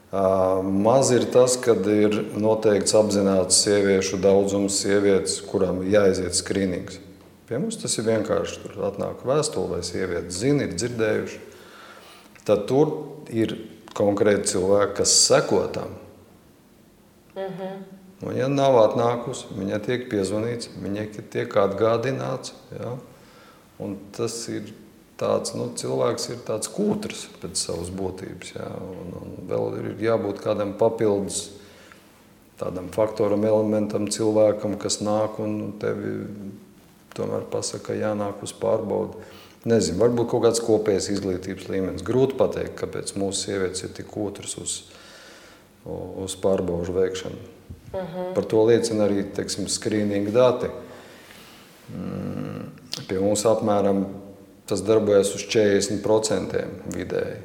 Maz 0.09 1.11
ir 1.13 1.27
tas, 1.29 1.57
kad 1.59 1.85
ir 1.91 2.15
noteikts 2.39 2.95
apzināts 2.97 3.59
sieviešu 3.65 4.17
daudzums, 4.23 4.79
sievietes, 4.81 5.37
kurām 5.45 5.83
jāiziet 5.85 6.39
skrīnings. 6.39 6.97
Pie 7.49 7.59
mums 7.59 7.77
tas 7.81 7.99
ir 7.99 8.07
vienkārši. 8.07 8.63
Tur 8.63 8.87
atnāk 8.89 9.21
vēstule, 9.27 9.75
vai 9.75 9.83
sieviete 9.85 10.31
zina, 10.33 10.65
ir 10.65 10.77
dzirdējuši. 10.77 11.39
Tad 12.47 12.63
tur 12.69 12.95
ir 13.29 13.57
konkrēti 13.97 14.55
cilvēki, 14.55 15.01
kas 15.01 15.13
seko 15.27 15.65
tam. 15.73 15.97
Mm 17.39 17.53
-hmm. 17.55 17.83
Un, 18.27 18.35
ja 18.35 18.47
nav 18.51 18.75
atnākusi, 18.81 19.53
viņai 19.55 19.79
tiek 19.85 20.09
piezvanīts, 20.11 20.69
viņai 20.83 21.07
tiek 21.31 21.53
atgādināts. 21.55 22.51
Ja? 22.75 22.97
Un 23.79 23.95
tas 24.11 24.47
ir 24.51 24.73
tāds 25.19 25.55
nu, 25.55 25.69
cilvēks 25.75 26.29
ir 26.33 26.41
tāds 26.47 26.67
kūtrs 26.71 27.27
pēc 27.41 27.55
savas 27.55 27.91
būtības. 27.95 28.53
Jā, 28.55 28.67
un, 28.83 29.13
un 29.21 29.47
vēl 29.47 29.79
ir 29.79 30.03
jābūt 30.03 30.43
kādam 30.43 30.73
papildus 30.79 31.49
tādam 32.59 32.89
faktoram, 32.91 33.45
elementam, 33.47 34.09
cilvēkam, 34.11 34.75
kas 34.79 34.99
nāk 34.99 35.39
un 35.39 35.73
tevi 35.79 36.15
tomēr 37.15 37.47
pasaka, 37.51 37.93
ka 37.93 37.99
jānāk 37.99 38.43
uz 38.43 38.53
pārbaudi. 38.55 39.23
Nezinu, 39.67 39.99
varbūt 39.99 40.29
kaut 40.31 40.45
kāds 40.45 40.61
kopējs 40.63 41.09
izglītības 41.15 41.67
līmenis. 41.71 42.03
Grūti 42.07 42.37
pateikt, 42.39 42.77
kāpēc 42.79 43.15
mūsu 43.19 43.47
sievietes 43.47 43.83
ir 43.83 43.95
tik 43.95 44.07
kūtras 44.11 44.55
uz, 44.61 44.75
uz 45.85 46.35
pārbaužu 46.41 46.93
veikšanu. 46.93 47.35
Uh 47.93 47.99
mhm. 47.99 48.17
-huh. 48.17 48.33
Par 48.35 48.45
to 48.45 48.63
liecina 48.63 49.07
arī 49.07 49.23
teiksim, 49.35 49.67
skrīninga 49.67 50.31
dati. 50.31 50.67
Mm, 51.89 52.69
pie 53.07 53.19
mums 53.19 53.45
apmēram 53.45 54.05
tas 54.65 54.81
darbojas 54.81 55.35
uz 55.35 55.41
40% 55.41 56.63
vidēji. 56.93 57.39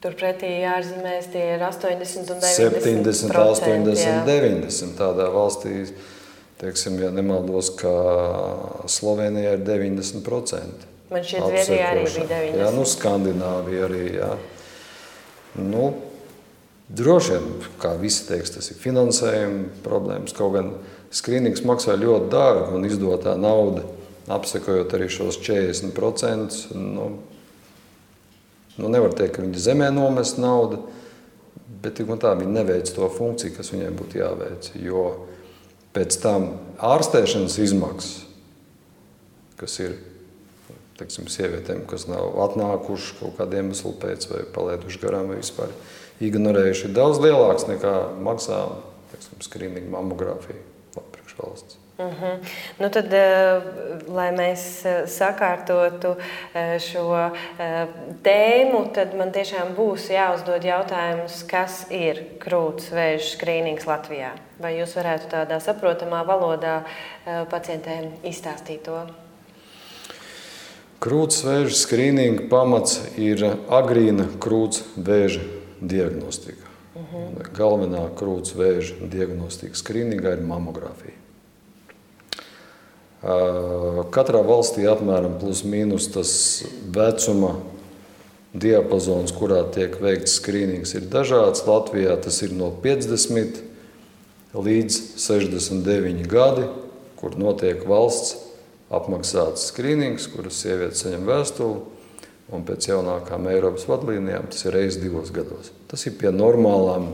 Turpretī 0.00 0.52
ārzemēs 0.64 1.26
tie 1.32 1.42
ir 1.54 1.60
80 1.60 2.30
un 2.32 2.38
90. 2.40 2.80
70, 2.80 3.34
80, 3.36 3.98
jā. 4.00 4.24
90. 4.24 4.94
Tādā 4.96 5.26
valstī, 5.34 5.82
teiksim, 6.62 6.96
ja 7.02 7.10
nemaldos, 7.10 7.68
ka 7.76 7.90
Slovenijā 8.88 9.58
ir 9.58 9.66
90%. 9.66 10.86
Man 11.10 11.26
šķiet, 11.26 11.42
Zviedrijā 11.42 11.90
arī 11.90 12.06
bija 12.06 12.26
90. 12.30 12.62
Jā, 12.62 12.70
nu 12.78 12.86
Skandināvija 12.86 13.84
arī, 13.90 14.04
jā. 14.14 14.30
Nu, 15.58 15.84
droši 16.96 17.36
vien, 17.36 17.48
kā 17.80 17.94
visi 18.00 18.26
teiks, 18.28 18.54
tas 18.56 18.70
ir 18.72 18.78
finansējuma 18.80 19.82
problēmas. 19.84 20.34
Kaut 20.36 20.54
gan 20.56 20.72
skrīnings 21.14 21.64
maksā 21.66 21.96
ļoti 21.98 22.30
dārgi 22.32 22.76
un 22.76 22.86
izdotā 22.88 23.36
nauda 23.38 23.86
apsekojot 24.30 24.94
arī 24.94 25.08
šos 25.10 25.40
40%. 25.42 26.60
Nu, 26.78 27.10
nu 28.78 28.90
nevar 28.92 29.14
teikt, 29.16 29.36
ka 29.36 29.44
viņi 29.44 29.64
zemē 29.66 29.90
nomest 29.94 30.38
naudu, 30.40 30.84
bet 31.82 32.00
tā 32.00 32.34
viņi 32.38 32.54
neveic 32.54 32.92
to 32.94 33.08
funkciju, 33.10 33.56
kas 33.56 33.72
viņiem 33.74 33.96
būtu 33.98 34.20
jāveic. 34.20 34.70
Jo 34.78 35.04
pēc 35.96 36.20
tam 36.22 36.52
ārstēšanas 36.78 37.58
izmaksas, 37.64 38.14
kas 39.60 39.76
ir 39.82 39.98
teiksim, 41.00 41.30
sievietēm, 41.32 41.86
kas 41.88 42.06
nav 42.10 42.34
atnākušas 42.44 43.16
kaut 43.20 43.38
kādiem 43.38 43.70
iemeslu 43.70 43.94
pēc, 44.00 44.26
vai 44.30 44.42
palaiduši 44.52 45.00
garām, 45.00 45.30
vai 45.32 45.40
vispār 45.40 45.72
ignorējuši, 46.20 46.88
ir 46.88 46.96
daudz 46.96 47.20
lielāks 47.22 47.68
nekā 47.70 47.94
maksā 48.24 48.64
skrīninga 49.40 49.90
mammogrāfija 49.92 50.68
priekš 51.12 51.38
valsts. 51.38 51.76
Uh 52.00 52.06
mhm. 52.06 52.24
-huh. 52.24 52.38
nu 52.78 52.88
tad, 52.88 53.12
eh, 53.12 53.62
lai 54.08 54.32
mēs 54.32 54.84
eh, 54.84 55.06
sakārtotu 55.06 56.16
eh, 56.54 56.78
šo 56.78 57.30
tēmu, 58.22 58.92
tad 58.94 59.14
man 59.14 59.32
tiešām 59.32 59.74
būs 59.76 60.08
jāuzdod 60.10 60.64
jautājums, 60.64 61.44
kas 61.46 61.86
ir 61.90 62.24
krūts 62.38 62.90
vēža 62.90 63.36
skrīnings 63.36 63.86
Latvijā. 63.86 64.30
Vai 64.60 64.78
jūs 64.80 64.96
varētu 64.96 65.28
tādā 65.30 65.60
saprotamā 65.60 66.24
valodā 66.26 66.82
pacientiem 67.50 68.12
izstāstīt 68.24 68.82
to? 68.82 69.06
Krūts 71.00 71.44
vēža 71.44 71.74
skrīninga 71.74 72.48
pamats 72.48 73.00
ir 73.16 73.44
agrīna 73.68 74.24
krūts 74.38 74.82
vēža 74.96 75.59
diagnostika. 75.80 76.66
Uh. 76.94 77.02
-huh. 77.02 77.50
Galvenā 77.54 78.08
krūts 78.14 78.54
vēža 78.56 79.08
diagnostika 79.08 79.74
skrīningā 79.74 80.32
ir 80.36 80.46
mamogrāfija. 80.46 81.20
Katrā 83.20 84.40
valstī 84.40 84.86
apmēram 84.88 85.34
plus 85.40 85.60
mīnus 85.68 86.06
tas 86.08 86.30
vecuma 86.88 87.58
diapazons, 88.56 89.34
kurā 89.36 89.60
tiek 89.74 89.98
veikts 90.00 90.38
skrīnings, 90.40 90.94
ir 90.96 91.04
dažāds. 91.12 91.66
Latvijā 91.68 92.16
tas 92.24 92.40
ir 92.42 92.54
no 92.56 92.72
50 92.82 93.60
līdz 94.56 95.00
69 95.20 96.26
gadi, 96.26 96.64
kur 97.20 97.36
notiek 97.36 97.84
valsts 97.86 98.38
apmaksāts 98.90 99.68
skrīnings, 99.68 100.26
kuras 100.32 100.64
sievietes 100.64 101.04
saņem 101.04 101.28
vēstuli. 101.28 101.99
Un 102.50 102.64
pēc 102.66 102.88
jaunākām 102.90 103.46
Eiropas 103.52 103.86
vadlīnijām 103.86 104.48
tas 104.50 104.64
ir 104.66 104.74
reizes 104.74 104.98
divos 105.02 105.30
gados. 105.34 105.70
Tas 105.90 106.02
ir 106.08 106.16
pie 106.18 106.32
normālām 106.34 107.12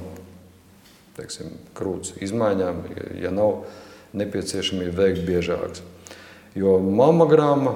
teiksim, 1.16 1.52
krūts 1.76 2.14
izmaiņām, 2.24 2.80
ja 3.22 3.32
nav 3.32 3.64
nepieciešamība 4.16 4.96
veikt 4.96 5.26
biežākas. 5.28 5.82
Jo 6.56 6.78
mammogrāma 6.80 7.74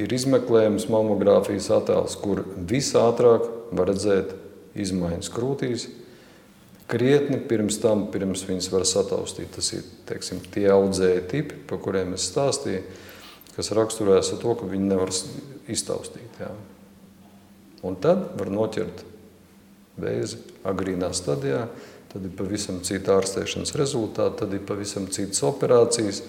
ir 0.00 0.12
izmeklējums 0.12 0.88
mammogrāfijas 0.92 1.70
attēls, 1.78 2.16
kur 2.20 2.42
visātrāk 2.68 3.46
var 3.74 3.90
redzēt 3.90 4.34
izmaiņas 4.76 5.30
krūtīs, 5.32 5.86
krietni 6.90 7.38
pirms 7.42 7.80
tam, 7.82 8.06
pirms 8.12 8.44
viņas 8.46 8.70
var 8.74 8.86
sataustīt. 8.88 9.50
Tas 9.56 9.72
ir 9.74 9.86
teiksim, 10.08 10.42
tie 10.54 10.68
audzēji 10.74 11.26
tipi, 11.32 11.60
par 11.70 11.80
kuriem 11.82 12.14
es 12.18 12.28
stāstīju, 12.30 12.82
kas 13.56 13.72
raksturējas 13.74 14.34
ar 14.34 14.42
to, 14.42 14.54
ka 14.58 14.68
viņi 14.70 14.90
nevar 14.92 15.14
iztaustīt. 15.72 16.40
Jā. 16.40 16.50
Un 17.86 17.98
tad 18.02 18.32
var 18.38 18.50
noķert 18.52 19.04
vēzi 20.00 20.40
agrīnā 20.66 21.12
stadijā, 21.16 21.66
tad 22.12 22.26
ir 22.26 22.34
pavisam 22.36 22.82
cita 22.86 23.16
ārstēšanas 23.20 23.74
rezultāti, 23.78 24.40
tad 24.42 24.54
ir 24.56 24.64
pavisam 24.68 25.08
citas 25.12 25.42
operācijas. 25.46 26.22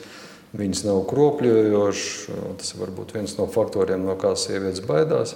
Viņas 0.57 0.85
nav 0.87 1.01
kropļojošas. 1.09 2.29
Tas 2.61 2.73
var 2.79 2.93
būt 2.95 3.13
viens 3.17 3.33
no 3.35 3.49
faktoriem, 3.51 4.05
no 4.07 4.15
kā 4.19 4.31
sievietes 4.39 4.79
baidās. 4.87 5.35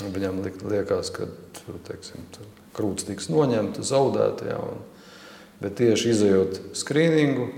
Viņam 0.00 0.38
liekas, 0.46 1.10
ka 1.12 1.26
teiksim, 1.88 2.22
krūts 2.76 3.08
tiks 3.08 3.28
noņemta, 3.32 3.82
zaudēta. 3.84 4.46
Jā, 4.52 4.60
un, 4.62 4.80
bet 5.60 5.76
tieši 5.82 6.14
izējot 6.14 6.60
skrīningu, 6.78 7.48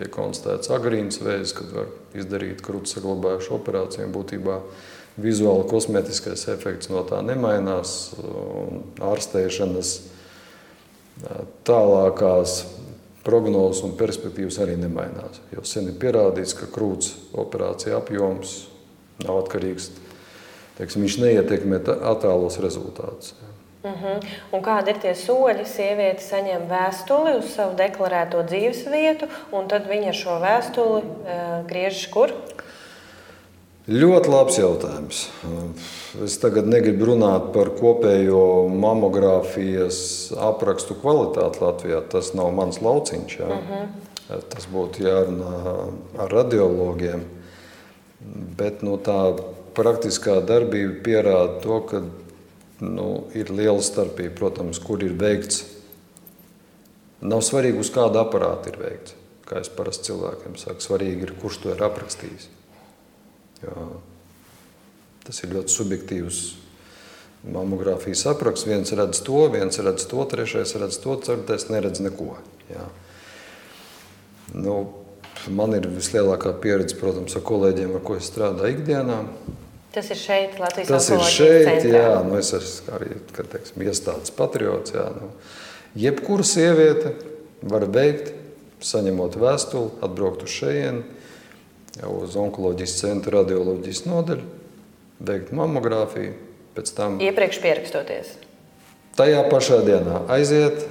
tiek 0.00 0.12
konstatēts 0.14 0.72
agrīns 0.72 1.20
vēzis, 1.22 1.54
kad 1.56 1.74
var 1.74 1.90
izdarīt 2.16 2.62
krūts 2.64 2.96
saglabājušu 2.96 3.54
operāciju. 3.58 4.08
Būtībā 4.14 4.56
vizuāli 5.20 5.66
kosmētiskais 5.70 6.46
efekts 6.54 6.90
no 6.92 7.04
tā 7.08 7.20
nemainās. 7.26 8.14
Ārstēšanas 9.04 9.92
tālākās 11.68 12.62
prognozes 13.26 13.84
un 13.84 13.96
perspektīvas 14.00 14.60
arī 14.64 14.78
nemainās. 14.80 15.42
Jo 15.52 15.64
sen 15.68 15.90
ir 15.90 15.98
pierādīts, 16.00 16.56
ka 16.56 16.70
krūts 16.72 17.12
operācija 17.36 17.98
apjoms 18.00 18.62
nav 19.26 19.42
atkarīgs. 19.42 19.90
Teiksim, 20.78 21.04
viņš 21.04 21.18
neietekmē 21.20 21.82
attēlos 22.08 22.56
rezultātus. 22.64 23.34
Uh 23.82 23.90
mhm. 23.90 24.04
-huh. 24.04 24.26
Un 24.52 24.62
kādi 24.62 24.88
ir 24.90 24.98
tie 25.00 25.14
soļi? 25.14 25.64
Sieviete 25.64 26.22
saņem 26.22 26.68
vēstuli 26.68 27.38
uz 27.38 27.54
savu 27.54 27.76
deklarēto 27.76 28.42
dzīves 28.42 28.84
vietu, 28.90 29.26
un 29.52 29.68
tad 29.68 29.88
viņa 29.88 30.08
ar 30.08 30.14
šo 30.14 30.40
vēstuli 30.40 31.02
uh, 31.02 31.66
griežas 31.66 32.06
kur? 32.06 32.32
Ļoti 33.88 34.28
labs 34.28 34.58
jautājums. 34.58 35.20
Es 36.24 36.36
tagad 36.38 36.68
negribu 36.70 37.08
runāt 37.08 37.48
par 37.54 37.72
kopējo 37.74 38.68
mammogrāfijas 38.68 40.30
aprakstu 40.36 40.94
kvalitāti 40.94 41.62
Latvijā. 41.64 42.02
Tas 42.12 42.34
nav 42.34 42.52
mans 42.54 42.78
lauciņš. 42.84 43.38
Jā. 43.40 43.48
Uh 43.48 43.70
-huh. 43.70 43.88
Tas 44.48 44.68
būtu 44.72 45.02
jārunā 45.02 45.88
ar 46.18 46.30
radiologiem. 46.30 47.24
Bet 48.56 48.82
nu, 48.82 48.96
tā 48.96 49.40
praktiskā 49.74 50.40
darbība 50.44 51.02
pierāda 51.02 51.60
to, 51.62 51.80
ka 51.80 52.02
nu, 52.84 53.08
ir 53.36 53.52
liela 53.52 53.80
starpība, 53.84 54.36
protams, 54.38 54.80
kur 54.82 55.02
ir 55.04 55.16
veikts. 55.20 55.64
Nav 57.20 57.42
svarīgi, 57.44 57.80
uz 57.82 57.90
kāda 57.92 58.24
aparāta 58.24 58.72
ir 58.72 58.78
veikts. 58.80 59.16
Kā 59.48 59.60
es 59.60 59.68
parasti 59.72 60.12
cilvēkiem 60.12 60.54
saku, 60.60 60.84
svarīgi 60.84 61.26
ir, 61.26 61.34
kurš 61.42 61.58
to 61.64 61.74
ir 61.74 61.82
aprakstījis. 61.84 62.46
Jo 63.64 63.90
tas 65.30 65.44
ir 65.44 65.52
ļoti 65.54 65.70
subjektīvs 65.70 66.38
mammogrāfijas 67.54 68.24
apraksts. 68.32 68.66
Viens 68.68 68.90
redz 68.98 69.22
to, 69.24 69.44
viens 69.52 69.78
redz 69.78 70.08
to, 70.10 70.24
trešais 70.28 70.74
redz 70.80 70.98
to, 71.02 71.14
ceturtais 71.22 71.68
neredz 71.70 72.02
neko. 72.02 72.34
Jā. 72.70 72.88
Nu, 74.56 74.76
man 75.54 75.76
ir 75.78 75.86
vislielākā 75.92 76.56
pieredze, 76.62 76.98
protams, 76.98 77.36
ar 77.38 77.46
kolēģiem, 77.46 77.94
ar 77.96 78.04
ko 78.04 78.18
es 78.18 78.28
strādāju 78.32 78.80
ikdienā. 78.80 79.20
Tas 79.94 80.10
ir 80.10 80.18
šeit, 80.20 80.58
Latvijas 80.62 80.88
Tas 80.88 81.08
ir 81.10 81.22
šeit, 81.26 81.64
centrā. 81.66 82.02
jā, 82.02 82.10
nu 82.26 82.36
es 82.38 82.52
esmu 82.54 82.92
arī, 82.94 83.08
teiksim, 83.36 83.82
iestādes 83.82 84.30
patriots, 84.36 84.94
jā. 84.94 85.08
Nu, 85.16 85.32
jebkura 85.98 86.46
sieviete 86.46 87.16
var 87.66 87.88
veikt, 87.90 88.30
saņemot 88.86 89.34
vēstuli, 89.40 89.90
atbraukt 90.06 90.44
uz 90.46 90.54
šejienu, 90.54 91.02
uz 92.06 92.36
onkoloģijas 92.38 92.94
centru 93.00 93.34
radioloģijas 93.40 94.04
nodaļu, 94.06 94.46
veikt 95.26 95.50
mammogrāfiju, 95.58 96.38
tam... 96.94 97.18
Iepriekš 97.20 97.58
pierakstoties? 97.60 98.30
Tajā 99.18 99.42
pašā 99.50 99.82
dienā 99.84 100.22
aiziet, 100.32 100.86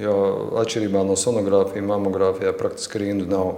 jo 0.00 0.14
atšķirībā 0.62 1.04
no 1.04 1.18
sonogrāfija, 1.20 1.84
mammogrāfijā 1.84 2.54
praktiski 2.56 3.04
rindu 3.04 3.28
nav. 3.28 3.52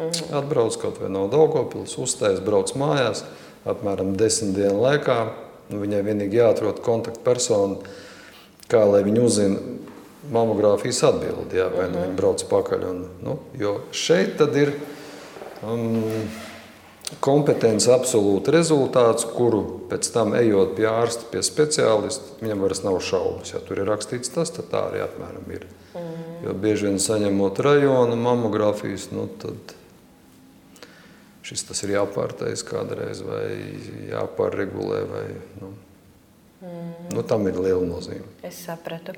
-hmm. 0.00 0.34
Atbrauc 0.38 0.76
kaut 0.80 1.00
vai 1.00 1.10
no 1.10 1.28
Daugavpils, 1.28 1.98
uzstājas, 1.98 2.40
brauc 2.40 2.72
mājās, 2.74 3.24
apmēram 3.68 4.14
desmit 4.18 4.56
dienu 4.58 4.80
laikā. 4.82 5.20
Viņai 5.70 6.00
vienīgi 6.02 6.40
jāatrod 6.40 6.80
kontaktpersona, 6.82 7.78
kā 8.70 8.82
lai 8.90 9.04
viņi 9.06 9.22
uzzina 9.22 9.60
mammogrāfijas 10.34 11.02
atbildi, 11.08 11.58
jā, 11.60 11.68
vai 11.72 11.88
nu 11.88 11.98
mhm. 11.98 12.06
viņi 12.06 12.18
brauc 12.18 12.44
pakaļ. 12.50 12.86
Un, 12.90 13.02
nu, 13.24 13.36
jo 13.58 13.76
šeit 13.96 14.36
tad 14.40 14.56
ir 14.58 14.74
um, 15.66 16.00
kompetence 17.22 17.90
absolūti 17.94 18.54
rezultāts, 18.54 19.26
kuru 19.34 19.62
pēc 19.90 20.10
tam 20.14 20.34
ejot 20.38 20.76
pie 20.78 20.86
ārsta, 20.90 21.26
pie 21.32 21.42
speciālista, 21.46 22.36
viņam 22.44 22.66
vairs 22.66 22.84
nav 22.86 23.00
šaubas. 23.02 23.54
Ja 23.54 23.62
tur 23.64 23.82
ir 23.82 23.90
rakstīts 23.90 24.34
tas, 24.34 24.52
tad 24.54 24.70
tā 24.70 24.86
arī 24.90 25.02
apmēram 25.06 25.50
ir. 25.54 25.66
Mm. 25.94 26.30
Jo 26.46 26.54
bieži 26.56 26.88
vien 26.88 27.02
saņemot 27.02 27.58
rajonu 27.66 28.18
mammogrāfijas, 28.20 29.10
nu, 29.14 29.26
tad 29.42 29.74
šis 31.46 31.66
tas 31.68 31.84
ir 31.86 31.96
jāpārtais 31.96 32.64
kādreiz 32.66 33.22
vai 33.26 33.46
jāpārregulē. 34.10 35.04
Vai, 35.10 35.26
nu, 35.60 35.72
Mm. 36.60 37.14
Nu, 37.16 37.22
tam 37.24 37.46
ir 37.48 37.56
liela 37.56 37.80
nozīme. 37.88 38.26
Es 38.44 38.58
sapratu. 38.66 39.14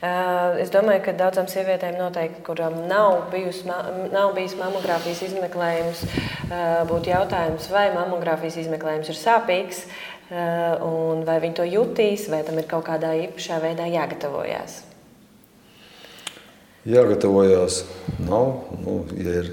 Uh, 0.00 0.56
es 0.62 0.70
domāju, 0.72 1.02
ka 1.04 1.12
daudzām 1.18 1.44
sievietēm, 1.52 1.98
noteikti, 2.00 2.40
kurām 2.46 2.78
nav, 2.88 3.26
bijusi, 3.28 3.66
nav 3.68 4.32
bijis 4.32 4.54
mammogrāfijas 4.56 5.20
izmeklējums, 5.26 6.00
uh, 6.06 6.86
būtu 6.88 7.12
jautājums, 7.12 7.68
vai 7.68 7.90
mammogrāfijas 7.92 8.56
izmeklējums 8.64 9.12
ir 9.12 9.18
sāpīgs, 9.20 9.82
uh, 9.84 10.86
un 10.88 11.20
vai 11.28 11.36
viņi 11.44 11.58
to 11.60 11.68
jutīs, 11.68 12.30
vai 12.32 12.40
tam 12.48 12.62
ir 12.62 12.70
kaut 12.70 12.88
kādā 12.88 13.12
īpašā 13.26 13.60
veidā 13.60 13.90
jāgatavojas. 13.92 14.80
Jāgatavojas 16.88 17.82
nav. 18.24 18.70
Nu, 18.80 19.02
ja 19.20 19.42
ir 19.42 19.52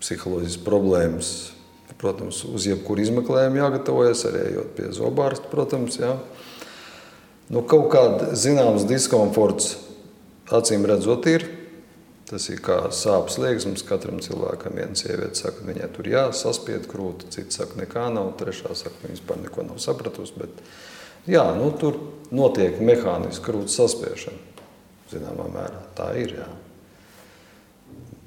psiholoģiskas 0.00 0.64
problēmas, 0.66 1.34
Protams, 1.96 2.42
uz 2.44 2.66
jebkuru 2.68 3.00
izmeklējumu 3.06 3.56
jāgatavojas, 3.56 4.26
arī 4.28 4.42
ejot 4.50 4.72
pie 4.76 4.90
zobārsta, 4.92 5.48
protams. 5.48 5.96
Jā. 5.96 6.12
Nu, 7.48 7.62
kaut 7.64 7.88
kāda 7.94 8.34
zināms 8.36 8.84
diskomforts, 8.88 9.76
acīm 10.52 10.84
redzot, 10.88 11.28
ir. 11.30 11.46
Tas 12.26 12.48
ir 12.50 12.58
kā 12.60 12.80
sāpes 12.90 13.38
liekas. 13.38 13.84
Katram 13.86 14.18
cilvēkam 14.20 14.76
viena 14.76 14.98
sieviete 14.98 15.38
saka, 15.38 15.60
ka 15.60 15.70
viņai 15.70 15.88
tur 15.94 16.10
jāsaspied 16.10 16.88
krūti, 16.90 17.30
cits 17.32 17.60
saka, 17.60 17.78
nekā 17.80 18.08
nav, 18.12 18.32
trešā 18.40 18.74
saka, 18.74 18.96
ka 18.98 19.06
viņa 19.06 19.16
vispār 19.16 19.40
neko 19.44 19.64
nav 19.70 19.80
sapratusi. 19.80 20.36
Bet, 20.42 20.62
jā, 21.30 21.46
nu, 21.56 21.70
tur 21.80 22.00
notiek 22.34 22.82
mehāniski 22.82 23.46
krūtis 23.46 23.78
saspiešana. 23.78 24.42
Zināmā 25.14 25.48
mērā 25.54 25.84
tā 25.96 26.10
ir. 26.18 26.40
Jā. 26.42 26.50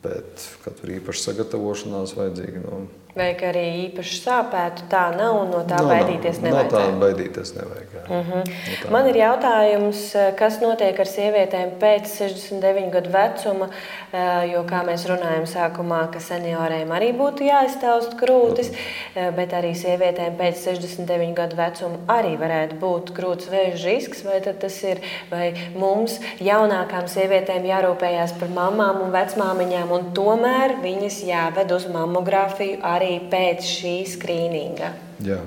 Bet, 0.03 0.45
kad 0.63 0.77
tur 0.79 0.93
īpaši 0.95 1.25
sagatavošanās 1.25 2.15
vajadzīga. 2.15 2.63
Nu, 2.63 2.83
Vai 3.17 3.31
arī 3.33 3.63
īpaši 3.87 4.19
sāpētu, 4.21 4.83
tā 4.91 5.07
nav 5.17 5.39
un 5.39 5.47
no 5.49 5.63
tā 5.65 5.79
no, 5.81 5.89
baidīties 5.89 6.43
nevajag. 6.43 6.67
No 6.69 6.77
tā 6.77 6.99
baidīties 7.01 7.55
nevajag. 7.55 7.87
Uh 8.09 8.11
-huh. 8.27 8.43
no 8.45 8.75
tā. 8.83 8.91
Man 8.91 9.07
ir 9.07 9.15
jautājums, 9.15 10.01
kas 10.37 10.59
notiek 10.61 10.99
ar 10.99 11.05
sievietēm 11.05 11.71
pēc 11.81 12.05
69 12.05 12.91
gadu 12.91 13.09
vecuma, 13.09 13.69
eh, 14.13 14.51
jo, 14.53 14.61
kā 14.63 14.83
mēs 14.85 15.07
runājam 15.09 15.45
sākumā, 15.45 16.11
ka 16.11 16.19
senioriem 16.19 16.89
arī 16.89 17.09
būtu 17.17 17.43
jāiztaust 17.49 18.13
krūtis, 18.21 18.71
eh, 19.15 19.31
bet 19.31 19.53
arī 19.53 19.73
sievietēm 19.73 20.37
pēc 20.37 20.55
69 20.55 21.33
gadu 21.33 21.55
vecuma 21.55 21.97
arī 22.07 22.37
varētu 22.37 22.79
būt 22.79 23.11
krūts 23.13 23.49
vēža 23.49 23.85
risks, 23.85 24.23
vai 24.23 24.39
tas 24.39 24.83
ir, 24.83 24.97
vai 25.31 25.53
mums 25.75 26.19
jaunākām 26.39 27.07
sievietēm 27.07 27.65
jārūpējās 27.65 28.39
par 28.39 28.49
mamām 28.49 29.01
un 29.01 29.11
vecmāmiņām, 29.11 29.91
un 29.91 30.11
tomēr 30.13 30.77
viņas 30.81 31.23
jāved 31.25 31.71
uz 31.71 31.87
mammogrāfiju 31.87 32.79
arī 32.99 33.15
pēc 33.31 33.63
šī 33.65 33.95
skrīninga. 34.15 34.91
Jā. 35.25 35.39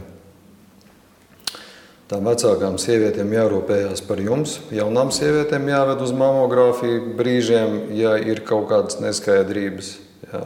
tām 2.12 2.27
vecākām 2.29 2.75
sievietēm 2.81 3.31
jārūpējas 3.33 4.03
par 4.05 4.21
jums, 4.21 4.59
jaunām 4.75 5.12
sievietēm 5.15 5.71
jāved 5.71 6.03
uz 6.05 6.12
mamogrāfiju 6.12 7.15
brīžiem, 7.17 7.79
ja 7.97 8.19
ir 8.21 8.43
kaut 8.45 8.69
kādas 8.73 8.99
neskaidrības. 9.01 9.95
Jā. 10.33 10.43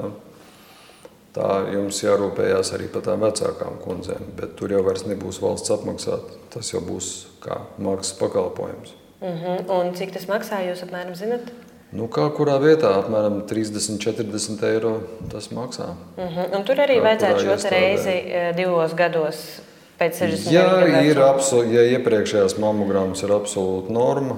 Tā 1.36 1.48
jums 1.68 1.98
jārūpējas 2.00 2.70
arī 2.72 2.86
par 2.88 3.02
tām 3.04 3.26
vecākām 3.26 3.80
kundzēm, 3.82 4.30
bet 4.38 4.54
tur 4.56 4.72
jau 4.72 4.80
vairs 4.86 5.04
nebūs 5.04 5.42
valsts 5.42 5.74
apmaksāta. 5.74 6.38
Tas 6.54 6.70
jau 6.72 6.80
būs 6.86 7.10
kā 7.44 7.58
maksas 7.82 8.16
pakalpojums. 8.20 8.94
Uh 9.20 9.28
mhm. 9.28 9.44
-huh. 9.44 9.70
Un 9.80 9.94
cik 9.94 10.12
tas 10.12 10.28
maksā, 10.28 10.62
jūs 10.68 10.84
apmēram 10.86 11.14
zinat? 11.14 11.52
Nu, 11.92 12.08
kā 12.10 12.26
kurā 12.34 12.56
vietā 12.58 12.90
apmēram 12.98 13.44
30, 13.46 14.00
40 14.02 14.64
eiro 14.66 15.00
tas 15.30 15.48
maksā. 15.54 15.94
Mhm. 16.16 16.28
-huh. 16.34 16.56
Un 16.56 16.64
tur 16.64 16.76
arī 16.76 16.98
kā 16.98 17.02
vajadzētu 17.02 17.44
šo 17.44 17.70
reizi 17.70 18.16
divos 18.56 18.94
gados 18.94 19.60
pēc 19.98 20.18
60 20.18 20.52
Jā, 20.52 21.02
ir 21.04 21.16
absolūti, 21.16 21.74
ja 21.74 21.82
iepriekšējās 21.96 22.58
mammogrāmas 22.58 23.22
ir 23.22 23.30
absolūta 23.30 23.92
norma, 23.92 24.36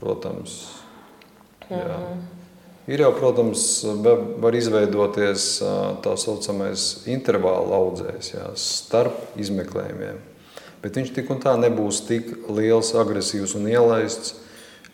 protams. 0.00 0.66
Jā. 1.70 1.76
Mm 1.76 1.82
-hmm. 1.82 2.38
Ir 2.88 3.00
jau, 3.00 3.12
protams, 3.12 3.84
var 4.40 4.54
izveidoties 4.54 5.62
tā 6.00 6.14
saucamais 6.16 7.02
intervāla 7.06 7.76
audzējs 7.82 8.30
jā, 8.32 8.44
starp 8.56 9.12
izmeklējumiem. 9.36 10.22
Bet 10.82 10.96
viņš 10.96 11.10
tik 11.12 11.28
un 11.30 11.40
tā 11.42 11.52
nebūs 11.60 12.06
tik 12.06 12.30
liels, 12.48 12.94
agresīvs 12.94 13.52
un 13.58 13.68
ielaists, 13.68 14.34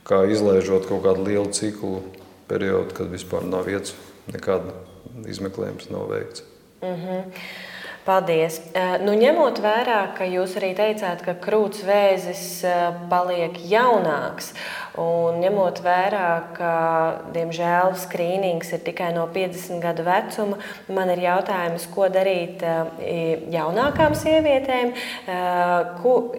kā 0.05 0.25
izlaižot 0.31 0.89
kaut 0.89 1.05
kādu 1.07 1.27
lielu 1.29 1.51
ciklu 1.57 2.03
periodu, 2.49 2.95
kad 2.97 3.13
vispār 3.13 3.47
nav 3.49 3.69
vietas, 3.69 3.95
nekāda 4.31 4.75
izmeklējums 5.31 5.91
nav 5.93 6.09
veikts. 6.13 6.45
Mm 6.83 6.97
-hmm. 7.01 7.23
Paldies. 8.05 8.59
Eh, 8.77 8.99
nu, 9.01 9.15
ņemot 9.17 9.63
vērā, 9.65 10.01
ka 10.19 10.27
jūs 10.29 10.59
arī 10.61 10.75
teicāt, 10.77 11.23
ka 11.25 11.33
krūts 11.41 11.87
vēzis 11.89 12.45
eh, 12.69 12.99
paliek 13.09 13.57
jaunāks, 13.71 14.51
Un 14.95 15.41
ņemot 15.43 15.81
vērā, 15.83 16.27
ka 16.55 16.73
diemžēl 17.35 17.97
skrīnings 17.99 18.69
ir 18.77 18.83
tikai 18.87 19.09
no 19.17 19.25
50 19.35 19.81
gadu 19.83 20.05
vecuma, 20.07 20.59
man 20.87 21.11
ir 21.11 21.19
jautājums, 21.25 21.89
ko 21.91 22.07
darīt 22.15 22.63
eh, 22.63 23.43
jaunākām 23.51 24.15
sievietēm, 24.15 24.93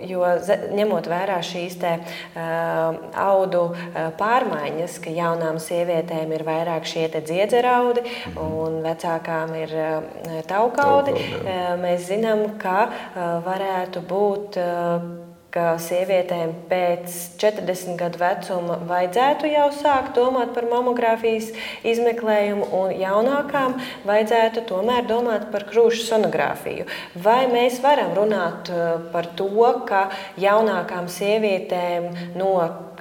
jo 0.08 0.30
ņemot 0.80 1.10
vērā 1.12 1.42
šīs 1.44 1.76
te 1.82 1.92
audu 3.20 3.66
pārmaiņas, 4.22 4.98
ka 5.04 5.12
jaunām 5.12 5.60
sievietēm 5.60 6.32
ir 6.38 6.46
vairāk 6.48 6.88
šie 6.88 7.10
dziedzeraudi 7.16 8.06
un 8.40 8.80
vecākām 8.86 9.52
ir 9.60 9.76
taukaudi, 10.48 11.18
mēs 11.82 12.10
zinām, 12.10 12.48
ka 12.62 12.90
varētu 13.46 14.04
būt 14.10 14.60
ka 15.56 15.78
sievietēm 15.80 16.52
pēc 16.68 17.14
40 17.40 17.96
gadu 18.00 18.20
vecuma 18.20 18.76
vajadzētu 18.90 19.48
jau 19.54 19.68
sākt 19.78 20.18
domāt 20.18 20.52
par 20.56 20.68
mamogrāfijas 20.68 21.54
izmeklējumu, 21.88 22.68
un 22.76 22.92
jaunākām 23.00 23.78
vajadzētu 24.08 24.66
tomēr 24.68 25.08
domāt 25.08 25.48
par 25.54 25.64
krūšu 25.70 26.04
sonogrāfiju. 26.10 26.90
Vai 27.24 27.46
mēs 27.54 27.80
varam 27.86 28.12
runāt 28.18 28.74
par 29.16 29.32
to, 29.40 29.48
ka 29.88 30.10
jaunākām 30.44 31.08
sievietēm 31.12 32.36
no 32.36 32.58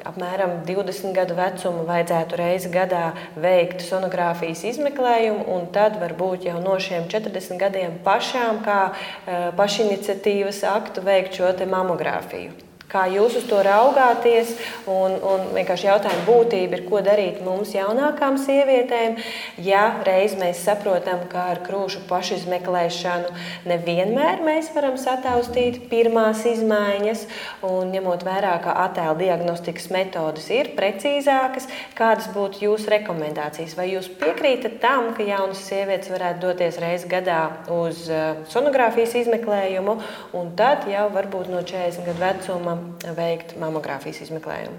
apmēram 0.09 0.59
20 0.69 1.14
gadu 1.17 1.37
vecuma 1.38 1.85
vajadzētu 1.88 2.40
reizi 2.40 2.73
gadā 2.73 3.05
veikt 3.37 3.85
sonogrāfijas 3.87 4.64
izmeklējumu, 4.73 5.47
un 5.57 5.67
tad 5.75 5.99
varbūt 6.03 6.49
jau 6.49 6.61
no 6.64 6.77
šiem 6.81 7.09
40 7.12 7.61
gadiem 7.61 7.99
pašām, 8.07 8.62
kā 8.67 8.81
eh, 8.90 9.49
pašiniciatīvas 9.59 10.62
aktu, 10.75 11.05
veikt 11.09 11.40
šo 11.40 11.53
mamogrāfiju. 11.64 12.63
Kā 12.92 13.07
jūs 13.11 13.38
uz 13.40 13.47
to 13.49 13.59
raugāties? 13.64 14.53
Un, 14.90 15.16
un 15.25 15.49
vienkārši 15.57 15.88
jautājuma 15.88 16.25
būtība 16.29 16.79
ir, 16.79 16.83
ko 16.87 17.01
darīt 17.05 17.40
mums, 17.42 17.73
jaunākām 17.75 18.37
sievietēm, 18.38 19.16
ja 19.64 19.87
reiz 20.07 20.37
mēs 20.38 20.61
saprotam, 20.66 21.25
ka 21.33 21.49
ar 21.55 21.62
krūšu 21.64 22.05
pašizmeklēšanu 22.11 23.33
nevienmēr 23.70 24.44
mēs 24.44 24.68
varam 24.77 24.99
sataustīt 25.01 25.81
pirmās 25.90 26.44
izmaiņas, 26.51 27.25
un 27.66 27.90
ņemot 27.94 28.27
vērā, 28.27 28.53
ka 28.64 28.77
attēlu 28.85 29.16
diagnostikas 29.23 29.88
metodas 29.94 30.51
ir 30.53 30.75
precīzākas, 30.79 31.66
kādas 31.99 32.29
būtu 32.37 32.66
jūsu 32.66 32.92
rekomendācijas? 32.94 33.75
Vai 33.81 33.88
jūs 33.94 34.11
piekrītat 34.20 34.79
tam, 34.85 35.11
ka 35.16 35.25
jaunas 35.27 35.64
sievietes 35.66 36.12
varētu 36.12 36.44
doties 36.44 36.79
reizi 36.85 37.09
gadā 37.11 37.40
uz 37.73 38.05
eh, 38.12 38.44
sonogrāfijas 38.53 39.16
izmeklējumu, 39.25 39.99
un 40.37 40.55
tad 40.59 40.87
jau 40.90 41.09
varbūt 41.16 41.51
no 41.51 41.64
40 41.64 42.12
gadu 42.12 42.25
vecuma 42.25 42.73
veikt 43.16 43.56
mamogrāfijas 43.60 44.22
izmeklējumu? 44.26 44.76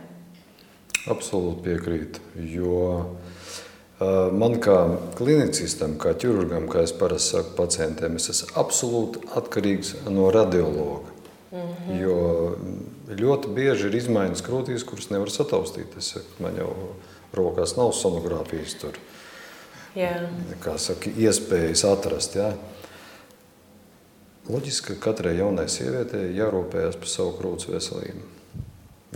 Absolūti 1.11 1.61
piekrītu. 1.67 2.21
Jo 2.49 2.79
man 4.35 4.57
kā 4.63 4.77
klinicistam, 5.15 5.95
kā 6.01 6.15
ķirurgam, 6.19 6.67
kā 6.71 6.83
es 6.83 6.93
parasti 6.95 7.37
saku 7.37 7.55
pacientiem, 7.57 8.17
es 8.19 8.29
esmu 8.33 8.55
absolūti 8.59 9.21
atkarīgs 9.39 9.95
no 10.09 10.31
radiologa. 10.31 11.13
Mm 11.51 11.59
-hmm. 11.59 12.01
Jo 12.01 12.55
ļoti 13.09 13.53
bieži 13.53 13.87
ir 13.87 13.95
izmaiņas 13.95 14.43
krūtīs, 14.43 14.85
kuras 14.85 15.09
nevar 15.09 15.29
sataustīt. 15.29 15.97
Es 15.97 16.11
saku, 16.13 16.25
man 16.39 16.57
jau 16.57 16.73
rokās 17.33 17.77
nav 17.77 17.93
sonogrāfijas 17.93 18.75
tur. 18.81 18.97
Jā. 19.95 20.29
Kā 20.63 20.77
saka, 20.77 21.09
iespējas 21.09 21.85
atrast. 21.85 22.35
Jā. 22.35 22.53
Loģiski, 24.45 24.93
ka 24.93 25.09
katrai 25.09 25.37
jaunai 25.39 25.65
sievietei 25.71 26.35
jārūpējas 26.37 26.99
par 27.01 27.09
savu 27.09 27.33
krūts 27.39 27.69
veselību. 27.69 28.33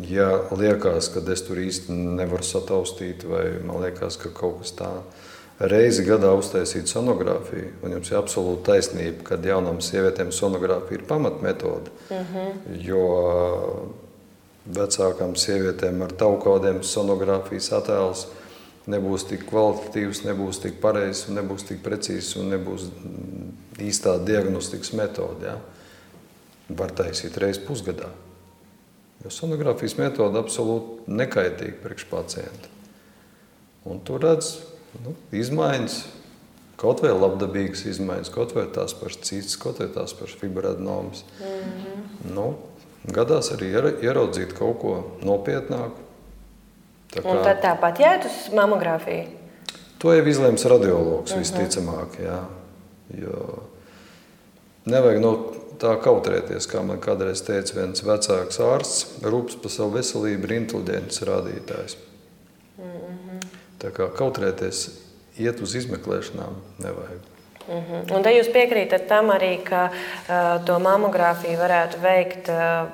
Ja 0.09 0.29
liekas, 0.55 1.09
ka 1.13 1.21
es 1.33 1.43
tur 1.45 1.59
īsti 1.59 1.93
nevaru 1.93 2.45
sataustīt, 2.45 3.25
vai 3.27 3.59
man 3.65 3.83
liekas, 3.83 4.17
ka 4.17 4.31
kaut 4.33 4.63
kas 4.63 4.73
tāds 4.79 5.27
reizi 5.59 6.05
gadā 6.07 6.31
uztaisīt 6.39 6.87
sonogrāfiju, 6.87 7.73
un 7.83 7.97
jums 7.97 8.11
ir 8.11 8.19
absolūta 8.19 8.71
taisnība, 8.71 9.25
ka 9.27 9.39
jaunām 9.43 9.81
sievietēm 9.83 10.31
sonogrāfija 10.31 11.01
ir 11.01 11.07
pamatmetode. 11.07 11.91
Uh 12.09 12.15
mhm. 12.15 12.35
-huh. 12.35 12.77
Jo 12.87 13.89
vecākām 14.69 15.35
sievietēm 15.35 16.01
ar 16.05 16.11
taukaudiem 16.11 16.83
sonogrāfijas 16.83 17.71
attēls 17.73 18.27
nebūs 18.89 19.25
tik 19.29 19.45
kvalitatīvs, 19.49 20.23
nebūs 20.27 20.61
tik 20.63 20.79
pareizs, 20.83 21.27
nebūs 21.33 21.67
tik 21.67 21.83
precīzs 21.85 22.35
un 22.39 22.49
nebūs 22.53 22.87
īstā 23.79 24.17
diagnostikas 24.25 24.93
metode. 24.97 25.51
Ja? 25.51 25.57
Var 26.69 26.93
taisīt 26.97 27.37
reizes 27.41 27.63
pusgadā. 27.65 28.09
Jo 29.23 29.31
sonogrāfijas 29.33 29.97
metode 29.99 30.39
absolūti 30.39 31.11
nekaitīga 31.11 31.81
priekš 31.83 32.05
pacienta. 32.11 32.71
Un 33.89 33.99
tur 34.05 34.21
redz 34.23 34.53
nu, 35.03 35.15
izmaiņas, 35.35 35.97
kaut 36.79 37.03
vai 37.03 37.11
labdabīgas 37.15 37.83
izmaiņas, 37.91 38.31
kaut 38.33 38.53
vai 38.55 38.67
tās 38.75 38.95
pašas 38.95 39.25
citas, 39.27 39.57
kaut 39.59 39.81
vai 39.81 39.89
tās 39.91 40.15
pašas 40.15 40.39
fibroadenomas. 40.39 41.25
Mm 41.39 41.71
-hmm. 41.71 42.33
nu, 42.35 42.47
gadās 43.11 43.51
arī 43.55 43.73
ieraudzīt 44.01 44.53
kaut 44.57 44.79
ko 44.81 44.93
nopietnāku. 45.23 46.08
Tā 47.09 47.23
kā... 47.23 47.29
Un 47.29 47.43
tad 47.43 47.61
tāpat 47.63 47.99
jāiet 48.03 48.25
uz 48.29 48.37
mamogrāfiju? 48.53 49.25
To 49.99 50.13
jau 50.13 50.25
izlems 50.31 50.65
radiologs 50.65 51.31
mm 51.31 51.35
-hmm. 51.35 51.39
visticamāk. 51.39 52.19
Jā. 52.23 52.43
Jo 53.17 53.63
nevajag 54.85 55.21
no 55.21 55.31
tā 55.79 55.95
kautrēties, 56.03 56.67
kā 56.69 56.83
man 56.85 56.99
kādreiz 56.99 57.41
teica 57.45 57.79
viens 57.79 58.03
vecāks 58.03 58.59
ārsts. 58.59 59.05
Rūpes 59.23 59.59
par 59.61 59.71
savu 59.71 59.95
veselību 59.97 60.43
ir 60.43 60.55
inteliģents 60.61 61.21
rādītājs. 61.21 61.97
Mm 62.77 62.85
-hmm. 62.85 63.45
Tā 63.79 63.91
kā 63.91 64.09
kautrēties, 64.15 64.89
iet 65.37 65.61
uz 65.61 65.75
izmeklēšanām 65.75 66.55
nevajag. 66.77 67.38
Mm 67.69 67.83
-hmm. 67.85 68.15
Un 68.15 68.23
te 68.23 68.29
jūs 68.33 68.47
piekrītat 68.53 69.07
tam 69.07 69.29
arī, 69.29 69.63
ka 69.63 69.89
uh, 69.89 70.65
to 70.65 70.79
mamogrāfiju 70.79 71.57
varētu 71.57 71.99
veikt 72.01 72.49
uh, 72.49 72.87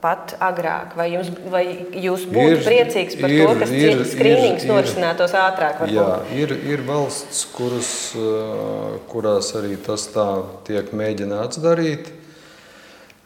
pat 0.00 0.36
agrāk, 0.40 0.96
vai, 0.96 1.12
jums, 1.12 1.30
vai 1.50 1.64
jūs 1.92 2.26
būtu 2.28 2.58
ir, 2.58 2.64
priecīgs 2.64 3.20
par 3.20 3.30
ir, 3.30 3.46
to, 3.46 3.54
ka 3.58 3.66
skrīnings 4.12 4.66
norisinātos 4.68 5.32
ātrāk? 5.32 5.80
Varbūt? 5.80 5.94
Jā, 5.94 6.20
ir, 6.42 6.52
ir 6.72 6.84
valsts, 6.86 7.46
kuras, 7.56 8.14
uh, 8.16 9.00
kurās 9.08 9.54
arī 9.56 9.76
tas 9.86 10.08
tā 10.12 10.28
tiek 10.64 10.92
mēģināts 10.92 11.64
darīt. 11.64 12.12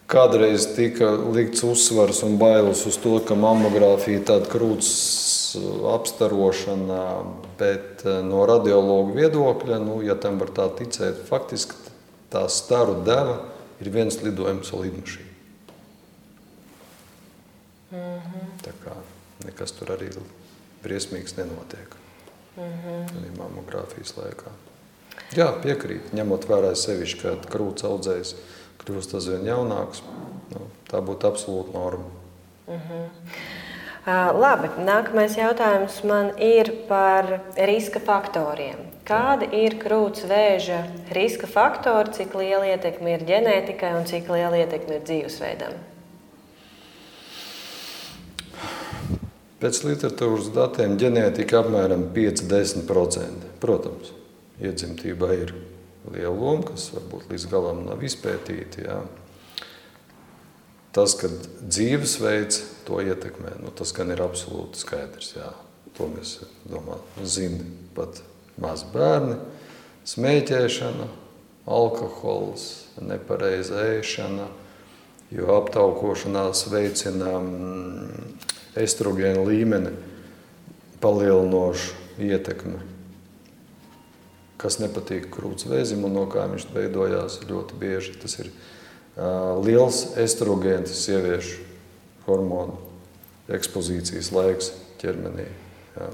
Kādreiz 0.06 0.66
tika 0.76 1.10
likts 1.34 1.62
uzsvars 1.64 2.22
un 2.22 2.38
bailes 2.38 2.86
uz 2.86 2.96
to, 2.96 3.18
ka 3.26 3.34
mamogrāfija 3.34 4.20
tāda 4.20 4.46
krūts 4.46 4.88
apstarošana, 5.94 7.02
bet 7.58 8.04
eh, 8.06 8.20
no 8.26 8.46
radiologa 8.46 9.14
viedokļa, 9.16 9.78
nu, 9.82 10.00
ja 10.06 10.16
tam 10.20 10.38
var 10.42 10.52
tā 10.54 10.68
ticēt, 10.78 11.24
faktiski 11.28 11.76
tā 12.32 12.46
staru 12.48 13.00
deva 13.06 13.40
ir 13.82 13.90
viens 13.92 14.18
lidojums 14.22 14.72
ar 14.72 14.84
lidmašīnu. 14.86 15.30
Mm 17.92 17.98
-hmm. 17.98 18.46
Tā 18.64 18.72
kā 18.84 18.94
nekas 19.44 19.72
tur 19.72 19.90
arī 19.92 20.08
briesmīgs 20.82 21.36
nenotiek. 21.36 21.96
Mm 22.56 22.62
-hmm. 22.62 23.04
Arī 23.18 23.38
mammogrāfijas 23.38 24.16
laikā. 24.16 24.50
Jā, 25.36 25.52
piekrīt, 25.62 26.12
ņemot 26.12 26.48
vērā 26.48 26.74
sevišķi, 26.74 27.22
ka 27.22 27.36
krūts 27.52 27.84
audzējs 27.84 28.34
kļūst 28.82 29.14
aizvien 29.14 29.46
jaunāks. 29.46 30.02
Nu, 30.50 30.66
tā 30.90 31.00
būtu 31.00 31.28
absolūta 31.30 31.72
norma. 31.72 32.10
Uh 32.66 32.74
-huh. 32.74 33.08
Labi, 34.02 34.66
nākamais 34.82 35.36
jautājums 35.38 36.00
man 36.02 36.32
ir 36.42 36.72
par 36.88 37.28
riska 37.54 38.00
faktoriem. 38.02 38.80
Kādi 39.06 39.46
ir 39.54 39.76
krūts 39.78 40.24
vēža 40.26 40.80
riska 41.14 41.46
faktori, 41.46 42.10
cik 42.10 42.34
liela 42.34 42.66
ietekme 42.66 43.14
ir 43.14 43.22
ģenētikai 43.28 43.92
un 43.94 44.08
cik 44.10 44.26
liela 44.34 44.58
ietekme 44.58 44.98
ir 44.98 45.06
dzīvesveidam? 45.06 45.78
Pēc 49.62 49.82
literatūras 49.86 50.50
datiem 50.50 50.98
ģenētika 50.98 51.62
apmēram 51.62 52.08
5-10%. 52.10 53.54
Protams, 53.62 54.10
iedzimtībā 54.58 55.30
ir 55.38 55.54
liela 56.10 56.34
loma, 56.34 56.72
kas 56.72 56.88
varbūt 56.96 57.30
līdz 57.30 57.46
galam 57.54 57.84
nav 57.86 58.02
izpētīta. 58.02 58.82
Jā. 58.82 58.98
Tas, 60.92 61.14
ka 61.16 61.28
dzīvesveids 61.64 62.58
to 62.84 63.00
ietekmē, 63.00 63.56
nu, 63.62 63.72
tas 63.72 63.94
gan 63.96 64.12
ir 64.12 64.20
absolūti 64.20 64.82
skaidrs. 64.82 65.32
Jā. 65.38 65.48
To 65.96 66.08
mēs 66.08 66.38
zinām 67.28 67.70
pat 67.96 68.20
mazi 68.60 68.88
bērni. 68.92 69.38
Smēķēšana, 70.08 71.06
alkohols, 71.68 72.66
nepareiza 73.00 73.84
ēšana, 73.94 74.48
jo 75.32 75.48
aptaukošanās 75.54 76.66
veicina 76.72 77.36
mm, 77.38 78.32
estrogēna 78.82 79.44
līmeni 79.46 79.92
palielinošu 81.00 82.24
ietekmi, 82.24 82.80
kas 84.60 84.80
nepatīk 84.82 85.30
krūts 85.32 85.68
vēzim 85.70 86.04
un 86.08 86.18
no 86.18 86.26
kā 86.32 86.44
viņš 86.50 86.68
veidojās 86.74 87.40
ļoti 87.48 87.78
bieži. 87.80 88.16
Tas 88.20 88.40
ir 88.42 88.50
uh, 88.50 88.66
liels 89.66 90.04
estrogēns 90.20 90.94
sieviešu 91.04 91.60
hormonu 92.26 92.78
ekspozīcijas 93.52 94.32
laiks 94.32 94.72
ķermenī. 95.02 95.46
Jā. 95.96 96.10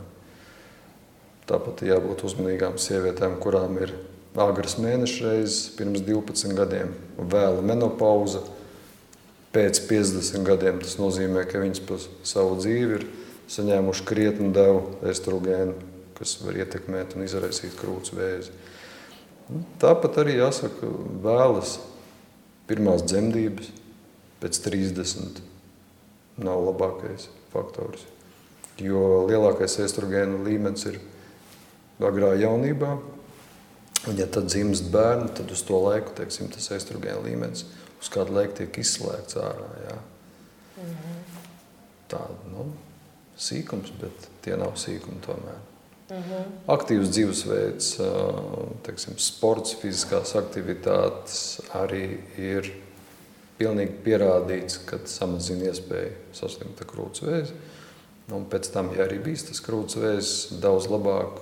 Tāpat 1.48 1.84
jābūt 1.86 2.24
uzmanīgām 2.28 2.76
sievietēm, 2.82 3.38
kurām 3.40 3.78
ir 3.80 3.94
agras 4.38 4.76
mēneša 4.80 5.24
reizes 5.24 5.60
pirms 5.78 6.02
12 6.06 6.56
gadiem, 6.58 6.94
vēla 7.18 7.64
menopauza– 7.64 8.44
pēc 9.54 9.80
50 9.88 10.46
gadiem. 10.46 10.80
Tas 10.82 10.98
nozīmē, 11.00 11.44
ka 11.48 11.62
viņas 11.62 11.84
par 11.88 12.02
savu 12.26 12.58
dzīvi 12.60 12.98
ir 12.98 13.06
saņēmuši 13.52 14.06
krietni 14.08 14.50
devu 14.54 14.82
estrogēnu, 15.08 15.76
kas 16.18 16.36
var 16.44 16.58
ietekmēt 16.60 17.16
un 17.16 17.24
izraisīt 17.26 17.76
krūts 17.78 18.12
vēzi. 18.16 18.52
Nu, 19.48 19.62
tāpat 19.80 20.20
arī 20.20 20.36
jāsaka, 20.38 20.90
vēlas 21.24 21.78
pirmās 22.68 23.04
dzemdības 23.06 23.70
pēc 24.42 24.60
30 24.68 25.42
nav 26.44 26.62
labākais 26.68 27.28
faktors. 27.52 28.04
Jo 28.78 29.24
lielākais 29.26 29.80
estrogēnu 29.82 30.44
līmenis 30.46 30.86
ir 30.92 31.00
agrā 31.98 32.34
jaunībā, 32.38 32.92
un 34.08 34.20
ja 34.20 34.28
tad 34.30 34.46
dzimst 34.46 34.92
bērni, 34.94 35.32
tad 35.34 35.50
uz 35.50 35.64
to 35.66 35.80
laiku 35.82 36.14
teiksim, 36.20 36.50
tas 36.54 36.70
estrogēnu 36.76 37.24
līmenis 37.26 37.64
uz 37.98 38.12
kādu 38.14 38.36
laiku 38.36 38.60
tiek 38.60 38.78
izslēgts 38.84 39.40
ārā. 39.42 39.70
Jā. 39.88 39.96
-hmm. 40.78 41.16
Tāda 42.08 42.52
nu, 42.52 42.68
sīkums, 43.38 43.90
bet 44.00 44.28
tie 44.42 44.56
nav 44.56 44.76
sīkumi 44.78 45.20
tomēr. 45.26 45.58
Mm 46.08 46.16
-hmm. 46.16 46.44
Aktīvs 46.66 47.10
dzīvesveids, 47.12 47.88
teiksim, 48.82 49.18
sports, 49.18 49.74
fiziskās 49.74 50.34
aktivitātes 50.36 51.60
arī 51.74 52.18
ir 52.38 52.72
pilnīgi 53.58 53.92
pierādīts, 54.04 54.78
ka 54.86 54.98
samazina 55.04 55.68
iespēju 55.68 56.12
saslimt 56.32 56.80
ar 56.80 56.86
krūts 56.86 57.22
vēzi. 57.22 57.52
Un 58.32 58.44
pēc 58.44 58.72
tam, 58.72 58.90
ja 58.96 59.04
arī 59.04 59.22
bijis 59.24 59.42
tas 59.42 59.60
krūts 59.60 59.96
vēzis, 59.96 60.60
daudz 60.60 60.86
labāk 60.86 61.40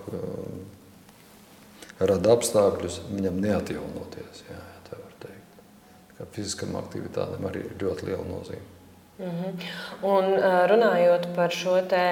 rada 1.99 2.33
apstākļus 2.33 3.01
viņam 3.11 3.41
neatjaunoties. 3.41 4.43
Jā 4.51 4.67
ka 6.17 6.27
fiziskam 6.33 6.77
aktivitātēm 6.81 7.45
arī 7.49 7.67
ir 7.67 7.77
ļoti 7.81 8.09
liela 8.09 8.25
nozīme. 8.29 8.76
-hmm. 9.17 9.53
Un 10.03 10.25
runājot 10.71 11.27
par 11.37 11.51
šo 11.51 11.81
te, 11.89 12.05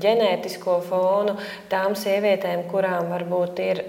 ģenētisko 0.00 0.80
fonu, 0.88 1.36
tām 1.68 1.94
sievietēm, 1.94 2.62
kurām 2.70 3.10
varbūt 3.12 3.58
ir 3.60 3.82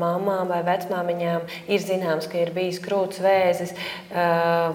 mamām 0.00 0.48
vai 0.50 0.62
vecmāmiņām, 0.66 1.40
ir 1.68 1.80
zināms, 1.80 2.26
ka 2.26 2.38
ir 2.38 2.50
bijis 2.50 2.80
krūts 2.82 3.20
vēzis, 3.22 3.74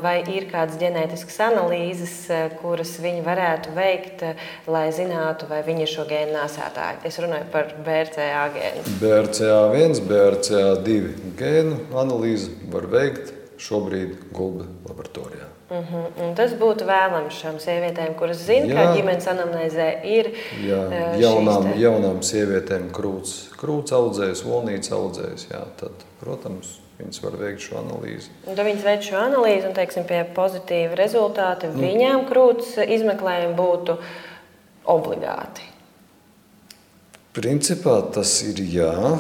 vai 0.02 0.24
ir 0.32 0.48
kādas 0.52 0.80
ģenētiskas 0.80 1.40
analīzes, 1.50 2.16
kuras 2.62 2.96
viņi 3.04 3.26
varētu 3.26 3.76
veikt, 3.76 4.24
lai 4.68 4.92
zinātu, 4.96 5.50
vai 5.50 5.62
viņi 5.68 5.82
ir 5.84 5.92
šo 5.92 6.06
gēnu 6.08 6.38
nesētāji. 6.38 7.04
Es 7.04 7.20
runāju 7.20 7.50
par 7.52 7.74
BRCA 7.86 8.46
gēnu. 8.56 8.86
BRCA1, 9.02 10.00
BRCA2 10.08 10.96
gēnu 11.36 11.82
analīzi 11.92 12.56
var 12.72 12.88
veikt 12.88 13.34
šobrīd 13.60 14.32
Gulba 14.32 14.66
laboratorijā. 14.88 15.55
Uh 15.70 15.78
mhm, 15.78 15.96
-huh. 15.96 16.28
Un 16.28 16.36
tas 16.36 16.52
būtu 16.54 16.86
vēlams 16.86 17.34
šām 17.42 17.56
sievietēm, 17.60 18.14
kuras 18.16 18.38
zina, 18.38 18.74
ka 18.74 18.94
ģimenes 18.94 19.28
anamnēzē 19.28 19.88
ir 20.06 20.30
jā, 20.62 20.82
jaunām, 21.18 21.64
te... 21.64 21.80
jaunām 21.80 22.22
sievietēm 22.22 22.92
krūts, 22.94 23.50
krūts 23.58 23.92
audzējs, 23.92 24.44
volnīts 24.46 24.92
audzējs. 24.92 25.48
Jā, 25.50 25.64
tad, 25.80 25.92
protams, 26.20 26.80
viņas 27.00 27.24
var 27.24 27.38
veikt 27.40 27.66
šo 27.66 27.80
analīzi. 27.82 28.30
Un 28.46 28.56
tad 28.56 28.66
viņas 28.66 28.84
veic 28.84 29.08
šo 29.08 29.18
analīzi 29.18 29.68
un, 29.68 29.74
teiksim, 29.74 30.06
pie 30.06 30.24
pozitīva 30.36 30.96
rezultāta 30.96 31.72
nu, 31.72 31.82
viņām 31.82 32.28
krūts 32.30 32.78
izmeklējumi 32.86 33.56
būtu 33.58 33.98
obligāti. 34.86 35.66
Principā 37.34 37.98
tas 38.14 38.38
ir 38.48 38.62
jā, 38.70 39.20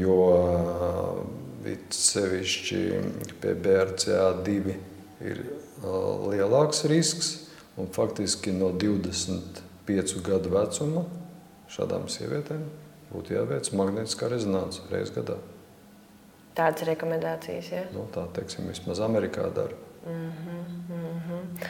jo 0.00 0.16
it 1.68 1.92
sevišķi 1.92 2.80
pie 3.42 3.52
BRCA2 3.66 4.74
ir 5.24 5.44
lielāks 5.84 6.84
risks, 6.90 7.34
un 7.76 7.90
faktiski 7.92 8.52
no 8.54 8.70
25 8.72 10.22
gadu 10.24 10.52
vecuma 10.54 11.04
šādām 11.74 12.06
sievietēm 12.12 12.62
būtu 13.14 13.34
jāveic 13.36 13.70
magnētiskā 13.76 14.28
rezonanse 14.30 14.84
reizes 14.90 15.14
gadā. 15.14 15.38
Tādas 16.54 16.86
rekomendācijas, 16.86 17.70
ja? 17.72 17.82
Nu, 17.94 18.06
tā, 18.14 18.28
teiksim, 18.36 18.68
vismaz 18.70 19.00
Amerikā 19.02 19.48
dara. 19.54 19.74
Mm 20.06 20.30
-hmm, 20.30 20.62
mm 20.88 21.20
-hmm. 21.26 21.68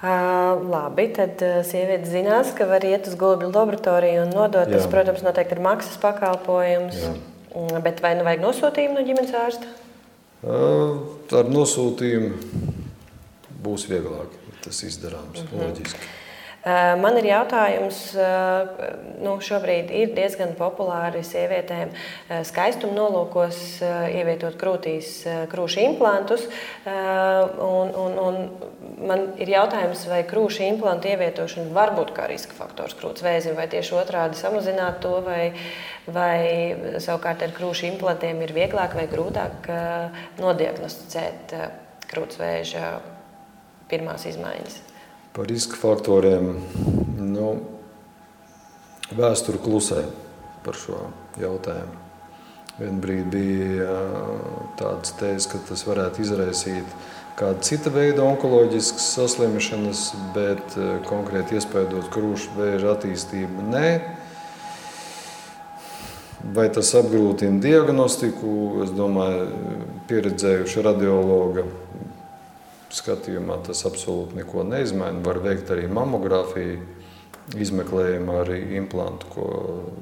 Uh, 0.00 0.70
labi, 0.70 1.08
tad 1.12 1.42
uh, 1.44 1.58
sieviete 1.64 2.08
zinās, 2.08 2.54
ka 2.56 2.64
var 2.64 2.84
iet 2.84 3.06
uz 3.06 3.14
gulbju 3.14 3.50
laboratoriju 3.52 4.22
un 4.22 4.30
nodot. 4.32 4.68
Jā. 4.68 4.72
Tas, 4.72 4.86
protams, 4.86 5.22
noteikti 5.22 5.54
ir 5.54 5.60
maksas 5.60 5.98
pakalpojums. 6.00 6.96
Jā. 6.96 7.12
Mm, 7.54 7.82
bet 7.82 8.00
vai 8.02 8.14
nu 8.14 8.24
vajag 8.24 8.40
nosūtījumu 8.40 8.94
no 8.94 9.02
ģimenes 9.04 9.34
ārsta? 9.34 9.66
Ar 11.36 11.50
nosūtījumu 11.52 12.32
būs 13.62 13.88
vieglāk. 13.90 14.34
Tas 14.64 14.82
izdarāms 14.84 15.40
-hmm. 15.44 15.62
loģiski. 15.62 16.10
Man 17.00 17.16
ir 17.16 17.24
jautājums, 17.24 17.98
nu, 19.24 19.38
šobrīd 19.40 19.88
ir 19.96 20.10
diezgan 20.12 20.50
populāri 20.58 21.22
sievietēm 21.24 21.94
skaistuma 22.44 22.92
nolūkos 22.98 23.60
ievietot 24.12 24.58
krūtīs 24.60 25.22
krūšu 25.48 25.80
implantus. 25.86 26.44
Un, 26.84 27.94
un, 27.96 28.18
un 28.20 28.36
man 29.08 29.24
ir 29.40 29.54
jautājums, 29.54 30.02
vai 30.10 30.20
krūšu 30.28 30.66
implantu 30.66 31.08
ievietošana 31.08 31.72
var 31.72 31.94
būt 31.96 32.12
kā 32.18 32.26
riska 32.28 32.58
faktors 32.58 32.98
krūts 32.98 33.24
vēzim, 33.24 33.56
vai 33.56 33.64
tieši 33.72 33.96
otrādi 33.96 34.36
samazināt 34.36 35.00
to, 35.00 35.14
vai, 35.24 35.54
vai 36.12 36.42
savukārt 37.00 37.46
ar 37.46 37.56
krūšu 37.56 37.88
implantiem 37.94 38.44
ir 38.44 38.52
vieglāk 38.52 38.98
vai 39.00 39.06
grūtāk 39.08 39.72
nodiagnosticēt 40.44 41.56
krūts 42.12 42.36
vēža 42.42 42.92
pirmās 43.90 44.26
izmaiņas. 44.30 44.80
Par 45.34 45.46
riska 45.46 45.78
faktoriem 45.78 46.56
nu, 47.20 47.50
vēsture 49.14 49.60
klusē 49.62 50.04
par 50.64 50.78
šo 50.78 51.04
jautājumu. 51.40 51.98
Vienbrīd 52.80 53.26
bija 53.28 53.94
tāds 54.80 55.12
tēzes, 55.20 55.48
ka 55.52 55.60
tas 55.68 55.82
varētu 55.84 56.22
izraisīt 56.24 56.94
kādu 57.36 57.64
citu 57.64 57.92
veidu 57.92 58.24
onkoloģiskas 58.24 59.10
saslimšanas, 59.16 60.04
bet 60.34 60.78
konkrēti 61.08 61.58
iespējot 61.58 62.08
krūšu 62.14 62.56
vēža 62.56 62.94
attīstību 62.94 63.68
nē. 63.68 63.90
Vai 66.56 66.66
tas 66.72 66.94
apgrūtina 66.96 67.60
diagnostiku? 67.60 68.80
Es 68.86 68.94
domāju, 68.96 69.50
pieredzējuši 70.08 70.84
radiologa 70.86 71.66
skatījumā 72.94 73.60
tas 73.66 73.84
absolūti 73.88 74.38
neko 74.40 74.64
neizmaina. 74.66 75.22
Var 75.24 75.40
veikt 75.44 75.70
arī 75.74 75.86
mamogrāfiju, 75.90 76.78
izmeklējumu 77.60 78.36
arī 78.42 78.60
implantu, 78.78 79.30
ko 79.34 79.46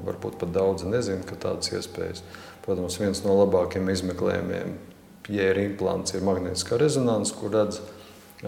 varbūt 0.08 0.38
pat 0.40 0.52
daudzi 0.52 0.88
nezina, 0.90 1.24
ka 1.24 1.38
tādas 1.40 1.72
iespējas. 1.72 2.24
Protams, 2.64 2.98
viens 3.00 3.22
no 3.24 3.38
labākajiem 3.38 3.88
izmeklējumiem 3.94 4.76
ja 5.28 5.50
ir 5.52 5.60
implants, 5.62 6.14
ir 6.16 6.24
magnētiskā 6.24 6.78
rezonance, 6.80 7.34
kur 7.36 7.52
redz 7.52 7.80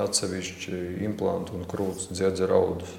atsevišķi 0.01 1.03
implantu 1.07 1.59
un 1.59 1.67
krūts 1.69 2.09
dziedza 2.13 2.49
raudus. 2.51 2.93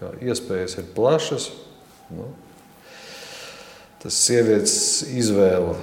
Jā, 0.00 0.12
iespējas 0.32 0.78
ir 0.80 0.88
plašas. 0.96 1.50
Nu, 2.12 2.30
tas 4.02 4.16
sievietes 4.18 5.04
izvēle 5.12 5.76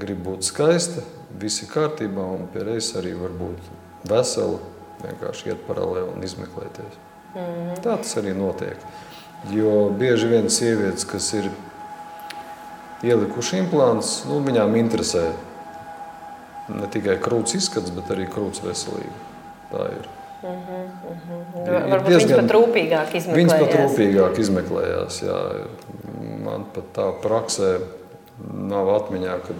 grib 0.00 0.22
būt 0.24 0.46
skaista, 0.46 1.02
viss 1.40 1.62
ir 1.62 1.70
kārtībā, 1.72 2.24
un 2.36 2.48
pie 2.52 2.64
reizes 2.66 2.96
arī 3.00 3.14
var 3.18 3.34
būt 3.38 3.70
vesela, 4.10 4.58
vienkārši 5.02 5.52
iet 5.52 5.64
paralēli 5.66 6.14
un 6.14 6.22
izmeklēties. 6.22 6.98
Mm 7.34 7.40
-hmm. 7.40 7.76
Tā 7.82 7.96
tas 7.96 8.16
arī 8.16 8.34
notiek. 8.36 8.76
Jo 9.50 9.90
bieži 9.90 10.26
vien 10.26 10.50
sievietes, 10.50 11.04
kas 11.04 11.32
ir 11.32 11.50
ielikuši 13.02 13.58
implants, 13.58 14.24
nu, 14.28 14.40
viņām 14.40 14.76
interesē 14.76 15.32
ne 16.68 16.86
tikai 16.86 17.18
krūts 17.22 17.56
izskats, 17.58 17.90
bet 17.90 18.10
arī 18.10 18.28
krūts 18.30 18.62
veselība. 18.62 19.18
Tā 19.72 19.86
ir. 19.98 20.08
Uh 20.42 20.50
-huh, 20.50 20.86
uh 21.10 21.16
-huh. 21.28 21.66
Ir 21.66 21.90
Varbūt 21.90 22.08
diezgan, 22.08 22.28
viņas 22.28 22.40
pat 22.40 22.56
rūpīgāk 22.56 23.14
izmeklējās. 23.14 23.36
Viņas 23.36 23.58
pat 23.60 23.74
rūpīgāk 23.80 24.38
izmeklējās. 24.38 25.22
Jā. 25.22 25.66
Man 26.44 26.64
pat 26.74 26.84
tā 26.94 27.12
praksē 27.22 27.78
nav 28.52 28.88
atmiņā, 28.88 29.38
kad 29.46 29.56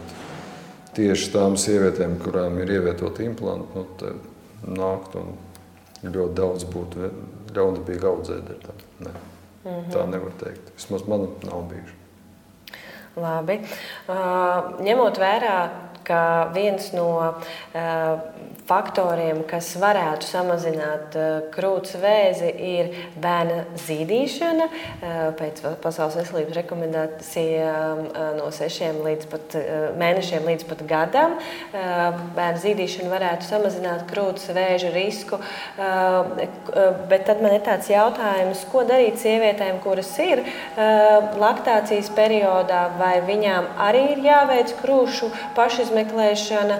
tieši 0.96 1.30
tām 1.34 1.56
sievietēm, 1.60 2.18
kurām 2.22 2.58
ir 2.62 2.74
ievietoti 2.78 3.26
implanti, 3.28 3.78
nu, 3.78 4.12
nākt 4.76 5.16
un 5.20 5.34
ļoti 6.02 6.34
daudz 6.38 6.66
būtu 6.72 7.10
ļaunprātīgi 7.54 8.08
audzēt. 8.08 8.52
Tā. 8.66 8.76
Ne. 9.00 9.14
Mm 9.64 9.70
-hmm. 9.70 9.90
tā 9.94 10.06
nevar 10.10 10.32
teikt. 10.40 10.72
Vismaz 10.76 11.06
man 11.06 11.28
nav 11.46 11.62
bijuši. 11.70 11.94
Labi. 13.16 13.60
Uh, 14.08 14.80
ņemot 14.80 15.18
vērā 15.18 15.56
ka 16.04 16.50
viens 16.54 16.92
no 16.92 17.06
uh, 17.18 18.20
faktoriem, 18.68 19.42
kas 19.48 19.72
varētu 19.80 20.26
samazināt 20.28 21.16
uh, 21.18 21.28
krūts 21.54 21.96
vēzi, 22.02 22.50
ir 22.52 22.90
bērna 23.22 23.62
zīdīšana. 23.84 24.68
Uh, 24.68 25.22
pēc 25.38 25.62
Pasaules 25.82 26.18
veselības 26.18 26.58
rekomendācijām 26.60 28.02
no 28.36 28.48
sešiem 28.54 29.00
līdz 29.04 29.28
pat, 29.30 29.54
mēnešiem 29.98 30.44
līdz 30.46 30.64
pat 30.68 30.82
gadam 30.88 31.34
bērna 31.72 32.60
zīdīšana 32.62 33.10
varētu 33.12 33.46
samazināt 33.46 34.04
krūts 34.10 34.48
vēža 34.54 34.90
risku. 34.94 35.38
Bet 35.76 37.24
tad 37.28 37.42
man 37.44 37.56
ir 37.56 37.64
tāds 37.66 37.90
jautājums, 37.90 38.64
ko 38.72 38.84
darīt 38.88 39.20
sievietēm, 39.22 39.80
kuras 39.84 40.10
ir 40.22 40.44
laktācijas 41.40 42.10
periodā, 42.16 42.84
vai 43.00 43.14
viņām 43.26 43.70
arī 43.88 44.04
ir 44.16 44.24
jāveic 44.26 44.74
krūšu 44.82 45.30
pašizmēģinājums 45.58 45.92
izmeklēšana 45.92 46.78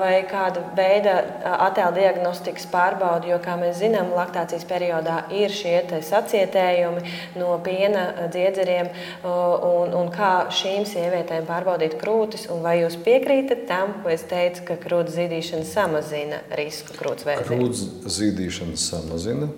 vai 0.00 0.14
kāda 0.28 0.62
veida 0.76 1.09
attēla 1.10 1.92
diagnostikas 1.96 2.66
pārbauda, 2.72 3.28
jo, 3.30 3.38
kā 3.42 3.56
mēs 3.60 3.78
zinām, 3.80 4.12
laktācijas 4.16 4.66
periodā 4.68 5.22
ir 5.34 5.52
šie 5.54 5.76
sacietējumi 6.06 7.04
no 7.40 7.54
piena 7.64 8.28
dziedzeriem, 8.32 8.90
un, 9.24 9.96
un 10.00 10.12
kā 10.14 10.32
šīm 10.54 10.86
sievietēm 10.88 11.48
pārbaudīt 11.48 11.96
krūtis, 12.00 12.48
un 12.52 12.62
vai 12.66 12.80
jūs 12.82 12.98
piekrītat 13.04 13.66
tam, 13.70 13.98
ko 14.04 14.12
es 14.14 14.26
teicu, 14.30 14.66
ka 14.70 14.78
krūts 14.80 15.16
zīdīšana 15.18 15.66
samazina 15.68 16.44
risku 16.60 16.96
krūts 16.98 17.28
vēziem? 17.28 17.50
Krūts 17.50 17.84
zīdīšana 18.18 18.78
samazina 18.80 19.50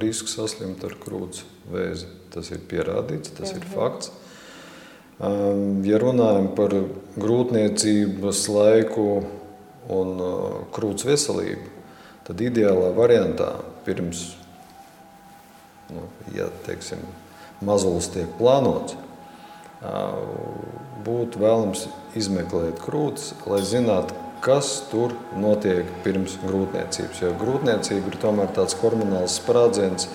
risku 0.00 0.30
saslimt 0.30 0.84
ar 0.86 0.96
krūts 1.00 1.44
vēzi. 1.70 2.08
Tas 2.34 2.50
ir 2.50 2.62
pierādīts, 2.68 3.30
tas 3.36 3.52
-hmm. 3.52 3.56
ir 3.56 3.64
mhm. 3.64 3.74
fakts. 3.74 4.10
Ja 5.86 5.98
runājam 6.02 6.48
par 6.56 6.72
grūtniecības 7.16 8.48
laiku 8.50 9.24
un 9.92 10.16
krūts 10.74 11.06
veselību, 11.06 11.68
tad 12.24 12.40
ideālā 12.40 12.90
variantā 12.96 13.50
pirms, 13.84 14.30
nu, 15.92 16.06
ja 16.36 16.48
teiksim, 16.64 17.02
mazulis 17.64 18.08
tiek 18.12 18.30
plānots, 18.38 18.96
būtu 21.04 21.40
vēlams 21.42 21.88
izmeklēt 22.16 22.80
krūtis, 22.80 23.34
lai 23.50 23.60
zinātu, 23.66 24.16
kas 24.44 24.78
tur 24.90 25.12
notiek 25.40 25.88
pirms 26.04 26.38
grūtniecības. 26.44 27.20
Jo 27.20 27.34
grūtniecība 27.40 28.12
ir 28.12 28.16
tomēr 28.20 28.50
tāds 28.56 28.76
hormonāls 28.80 29.36
sprādziens, 29.40 30.08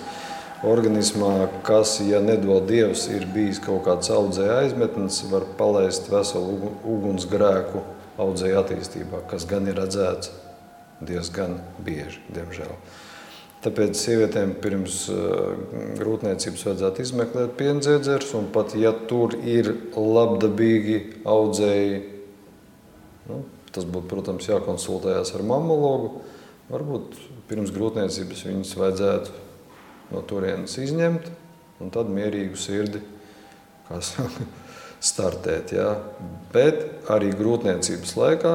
organismā, 0.66 1.48
kas, 1.66 1.96
ja 2.04 2.20
nedod 2.22 2.66
Dievs, 2.68 3.06
ir 3.14 3.24
bijis 3.30 3.62
kaut 3.62 3.86
kāds 3.86 4.10
audzēja 4.12 4.60
aizmetnis, 4.64 5.22
var 5.30 5.46
palaist 5.58 6.10
veselu 6.12 6.74
ugunsgrēku 6.84 7.82
audzēja 8.20 8.62
attīstībā, 8.62 9.24
kas 9.30 9.46
gan 9.48 9.68
ir 9.70 9.78
redzēts 9.80 10.32
diezgan 11.04 11.58
bieži, 11.84 12.20
diemžēl. 12.34 12.74
Tāpēc 13.60 13.96
sievietēm 14.00 14.54
pirms 14.62 15.02
uh, 15.12 15.56
grūtniecības 16.00 16.64
vajadzētu 16.64 17.04
izmeklēt 17.04 17.56
piendziedzers, 17.58 18.32
un 18.38 18.48
pat 18.54 18.72
ja 18.78 18.94
tur 19.08 19.36
ir 19.44 19.74
labdabīgi 19.96 21.00
audzēji, 21.28 21.98
nu, 23.28 23.42
tas 23.74 23.84
būtu, 23.84 24.08
protams, 24.08 24.48
jākonsultējās 24.48 25.34
ar 25.36 25.44
mamologu, 25.44 26.24
varbūt 26.70 27.20
pirms 27.50 27.72
grūtniecības 27.74 28.46
viņas 28.48 28.72
vajadzētu 28.80 29.36
no 30.14 30.24
turienes 30.26 30.76
izņemt 30.80 31.28
un 31.80 31.92
tad 31.92 32.10
mierīgu 32.12 32.58
sirdi 32.60 33.02
startēt. 35.00 35.74
Ja? 35.76 35.94
Bet 36.54 37.08
arī 37.10 37.32
grūtniecības 37.36 38.14
laikā, 38.18 38.54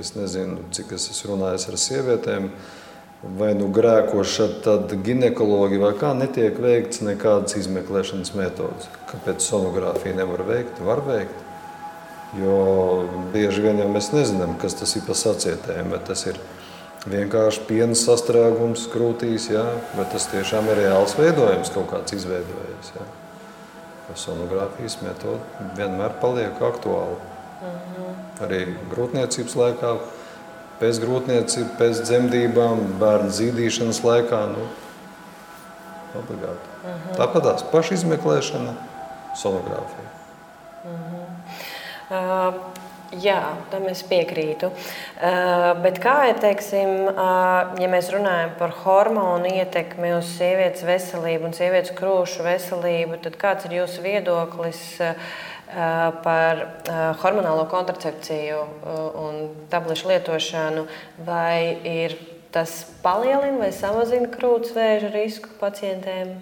es 0.00 0.14
nezinu, 0.16 0.60
cik 0.76 0.94
es 0.96 1.08
esmu 1.14 1.34
runājis 1.34 1.68
ar 1.70 1.80
sievietēm, 1.80 2.50
vai 3.36 3.50
nu 3.56 3.68
grēkoša, 3.72 4.46
tad 4.64 4.94
ginekologi 5.04 5.80
vai 5.80 5.92
kā 6.00 6.14
netiek 6.16 6.56
veikts 6.60 7.02
nekādas 7.04 7.58
izmeklēšanas 7.60 8.32
metodas. 8.36 8.88
Kāpēc 9.10 9.44
sonogrāfiju 9.44 10.16
nevar 10.16 10.44
veikt? 10.48 10.80
Var 10.84 11.04
veikt. 11.08 11.46
Jo 12.38 12.56
bieži 13.34 13.64
vien 13.64 13.80
jau 13.82 13.88
mēs 13.90 14.12
nezinām, 14.14 14.54
kas 14.60 14.78
tas 14.78 14.94
ir 14.96 15.04
pa 15.08 15.16
sacietēm, 15.18 15.90
vai 15.90 15.98
tas 16.06 16.22
ir 16.30 16.38
vienkārši 17.10 17.64
piena 17.66 17.96
sastrēgums 17.98 18.86
krūtīs, 18.92 19.48
jā, 19.50 19.64
bet 19.96 20.12
tas 20.14 20.28
tiešām 20.30 20.70
ir 20.70 20.84
reāls 20.84 21.16
veidojums, 21.18 21.72
kaut 21.74 21.90
kāds 21.90 22.14
izveidojies. 22.16 22.94
Jā. 22.96 23.08
Sonogrāfijas 24.16 24.98
metode 25.02 25.40
vienmēr 25.76 26.16
paliek 26.20 26.62
aktuāla. 26.62 27.16
Mm 27.60 27.76
-hmm. 27.76 28.14
Arī 28.46 28.60
grūtniecības 28.90 29.56
laikā, 29.56 29.96
pēc 30.80 31.00
grūtniecības, 31.04 31.74
pēc 31.78 32.02
dzemdībām, 32.02 32.84
bērnu 33.00 33.30
zīdīšanas 33.30 34.02
laikā. 34.04 34.46
Nu, 34.54 34.68
obligāti. 36.18 36.66
Mm 36.84 36.90
-hmm. 36.90 37.16
Tāpat 37.16 37.42
tās 37.42 37.62
pašizmeklēšana, 37.72 38.74
sonogrāfija. 39.34 40.08
Mm 40.84 40.90
-hmm. 41.10 41.26
uh, 42.10 42.69
Jā, 43.10 43.56
tam 43.72 43.88
es 43.90 44.04
piekrītu. 44.06 44.68
Uh, 44.70 45.72
bet 45.82 45.96
kā 45.98 46.28
ir, 46.30 46.36
teiksim, 46.38 47.08
uh, 47.10 47.72
ja 47.82 47.88
mēs 47.90 48.06
runājam 48.14 48.52
par 48.60 48.70
hormonu 48.84 49.50
ietekmi 49.50 50.12
uz 50.14 50.28
sievietes 50.36 50.84
veselību 50.86 51.48
un 51.48 51.56
sievietes 51.56 51.90
krūšu 51.98 52.46
veselību, 52.46 53.18
tad 53.24 53.38
kāds 53.40 53.66
ir 53.66 53.80
jūsu 53.80 54.04
viedoklis 54.06 54.82
uh, 55.02 55.32
par 56.22 56.62
hormonālo 57.22 57.62
kontracepciju 57.70 58.62
un 59.22 59.36
tablešu 59.70 60.10
lietošanu? 60.10 60.82
Vai 61.26 62.10
tas 62.50 62.72
palielina 63.04 63.60
vai 63.62 63.70
samazina 63.70 64.26
krūts 64.34 64.74
vēža 64.74 65.12
risku 65.14 65.54
pacientiem? 65.60 66.40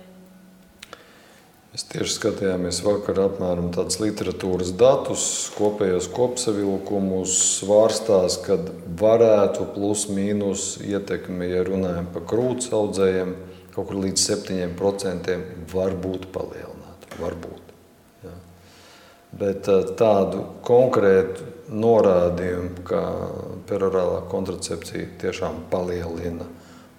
Mēs 1.79 1.87
tieši 1.93 2.11
skatījāmies 2.11 2.79
vakar 2.83 3.21
apmēram 3.23 3.69
tādus 3.71 4.01
literatūras 4.03 4.73
datus, 4.75 5.27
kopējos 5.55 6.09
kopsavilkumus, 6.11 7.37
svārstās, 7.61 8.41
kad 8.43 8.73
varētu 8.99 9.68
plus 9.76 10.09
mīnus 10.11 10.64
ietekmi, 10.83 11.47
ja 11.53 11.61
runājam 11.68 12.09
par 12.16 12.24
krūts 12.33 12.72
audzējiem, 12.74 13.31
kaut 13.76 13.93
kur 13.93 14.01
līdz 14.09 14.24
7% 14.26 15.39
var 15.70 15.95
būt 16.03 16.26
palielināta. 16.35 17.14
Varbūt. 17.22 17.70
Ja. 18.26 18.35
Bet 19.39 19.70
eh, 19.70 19.95
tādu 20.03 20.43
konkrētu 20.66 21.47
norādījumu, 21.79 22.89
ka 22.91 23.07
perorālā 23.70 24.24
kontracepcija 24.35 25.14
tiešām 25.22 25.68
palielina 25.70 26.51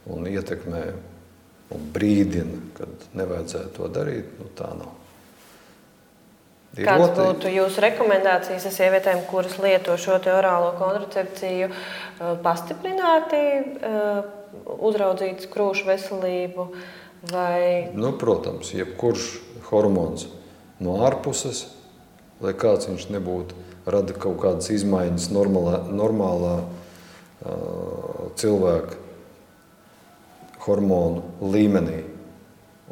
un 0.08 0.32
ietekmē 0.32 0.88
un 1.76 1.86
brīdina, 1.94 2.62
kad 2.78 3.06
nevajadzētu 3.18 3.76
to 3.78 3.90
darīt, 3.94 4.32
nu, 4.40 4.50
tā 4.58 4.72
nav. 4.78 4.96
Ir 6.78 6.86
Kādas 6.86 7.08
ļoti... 7.10 7.26
būtu 7.26 7.54
jūsu 7.56 7.82
rekomendācijas 7.86 8.68
sievietēm, 8.76 9.24
kuras 9.30 9.58
lieto 9.62 9.96
šo 9.98 10.20
orālo 10.34 10.76
kontracepciju, 10.78 11.72
eh, 11.72 12.36
pastiprināti, 12.46 13.42
eh, 13.90 14.22
uzraudzīt 14.78 15.50
krūšu 15.54 15.90
veselību? 15.90 16.70
Vai... 17.34 17.90
Nu, 17.94 18.14
protams, 18.16 18.72
jebkurš 18.72 19.34
hormons 19.70 20.30
no 20.80 21.02
ārpuses 21.04 21.66
lai 22.44 22.54
kāds 22.58 22.88
viņš 22.90 23.10
nebūtu, 23.14 23.58
rada 23.90 24.16
kaut 24.16 24.40
kādas 24.44 24.72
izmaiņas 24.74 25.30
normālā, 25.36 25.82
normālā 25.92 26.56
uh, 26.64 28.28
cilvēka 28.40 29.09
hormonu 30.66 31.24
līmenī. 31.41 32.03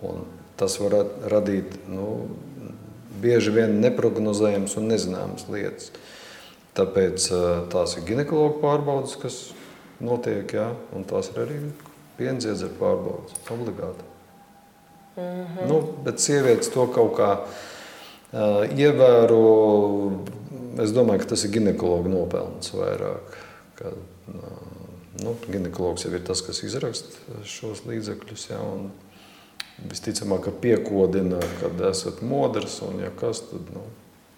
Un 0.05 0.25
tas 0.57 0.77
var 0.81 0.99
radīt 1.29 1.73
nu, 1.89 2.27
bieži 3.21 3.53
vien 3.55 3.79
neparedzējamas 3.81 4.77
un 4.79 4.91
nezināmas 4.91 5.47
lietas. 5.51 5.91
Tāpēc 6.77 7.31
tās 7.73 7.95
ir 7.97 8.05
ginekologa 8.05 8.59
pārbaudas, 8.61 9.15
kas 9.17 9.39
notiek, 10.03 10.51
jā, 10.53 10.69
un 10.93 11.07
tās 11.09 11.31
ir 11.33 11.41
arī 11.45 11.57
piendziedzera 12.19 12.73
pārbaudas 12.77 13.49
obligāti. 13.53 14.05
Mm 15.17 15.23
-hmm. 15.23 15.67
nu, 15.67 15.81
bet 16.05 16.19
sievietes 16.19 16.69
to 16.69 16.87
kaut 16.93 17.15
kā 17.17 17.31
uh, 17.41 18.77
ievēro. 18.77 20.11
Es 20.83 20.91
domāju, 20.93 21.19
ka 21.19 21.25
tas 21.25 21.43
ir 21.43 21.51
ginekologa 21.51 22.09
nopelns 22.09 22.73
vairāk. 22.73 23.37
Ka, 23.75 23.89
uh, 24.27 24.66
nu, 25.23 25.35
ginekologs 25.49 26.05
jau 26.05 26.13
ir 26.13 26.23
tas, 26.25 26.41
kas 26.45 26.63
izraksta 26.65 27.41
šos 27.47 27.85
līdzekļus. 27.87 28.47
Ja, 28.51 28.61
visticamāk, 29.85 30.47
ka 30.47 30.53
piekodina, 30.61 31.39
kad 31.61 31.81
esat 31.89 32.23
modrs 32.25 32.79
un 32.85 33.01
ja 33.03 33.11
kas, 33.17 33.43
tad 33.51 33.69
nu, 33.73 33.83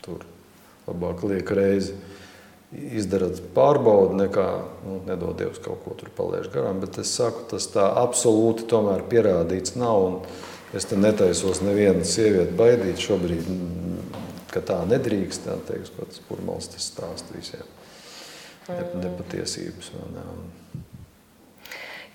tur 0.04 0.26
labāk 0.88 1.24
liek 1.30 1.52
reizi. 1.56 1.96
Izdarāt 2.70 3.40
pārbaudi, 3.56 4.20
nekā 4.20 4.46
nu, 4.86 5.00
nedod 5.08 5.40
Dievs 5.40 5.58
kaut 5.64 5.82
ko 5.86 5.96
tur 5.98 6.12
palaiž 6.14 6.52
garām. 6.54 6.84
Bet 6.84 7.00
es 7.02 7.16
saku, 7.18 7.48
tas 7.50 7.66
tā 7.74 7.88
absolūti 7.98 8.68
tomēr 8.70 9.08
pierādīts 9.10 9.74
nav. 9.80 10.28
Es 10.78 10.86
te 10.86 11.00
netaisos 11.00 11.64
nevienu 11.66 12.06
sievieti 12.06 12.54
baidīt 12.54 13.02
šobrīd, 13.02 13.50
ka 14.54 14.62
tā 14.62 14.84
nedrīkst. 14.86 15.48
Tā 15.48 15.58
teiks, 15.72 15.90
ka 15.96 16.06
tas 16.06 16.22
purmals 16.28 16.70
tas 16.70 16.92
stāst 16.92 17.34
visiem. 17.34 17.66
Nepatiesības. 18.70 19.94
Ne, 20.14 20.24
un, 20.36 20.48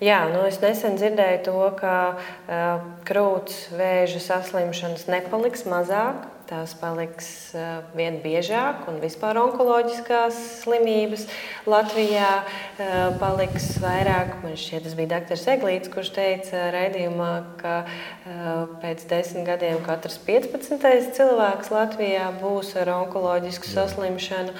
Jā, 0.03 0.25
nu 0.27 0.41
es 0.43 0.57
nesen 0.59 0.97
dzirdēju 0.99 1.37
to, 1.45 1.59
ka 1.79 1.95
uh, 2.19 2.87
krūts 3.07 3.69
vēža 3.79 4.19
saslimšanas 4.19 5.05
nepaliks 5.07 5.63
mazāk, 5.71 6.25
tās 6.49 6.73
paliks 6.77 7.27
uh, 7.57 7.81
vien 7.97 8.19
biežāk, 8.23 8.85
un 8.91 8.99
vispār 9.01 9.39
onkoloģiskās 9.41 10.37
slimības 10.61 11.25
Latvijā 11.69 12.29
uh, 12.41 13.15
paliks 13.21 13.71
vairāk. 13.81 14.35
Man 14.43 14.57
šķiet, 14.59 14.85
tas 14.85 14.97
bija 14.97 15.19
dr. 15.19 15.39
Eglīts, 15.55 15.91
kurš 15.93 16.11
teica 16.15 16.67
raidījumā, 16.75 17.31
ka 17.61 17.75
uh, 17.85 18.75
pēc 18.81 19.05
desmit 19.09 19.47
gadiem 19.49 19.81
katrs 19.85 20.19
15. 20.27 21.11
cilvēks 21.17 21.71
Latvijā 21.73 22.29
būs 22.41 22.75
ar 22.81 22.93
onkoloģisku 22.99 23.71
saslimšanu. 23.71 24.53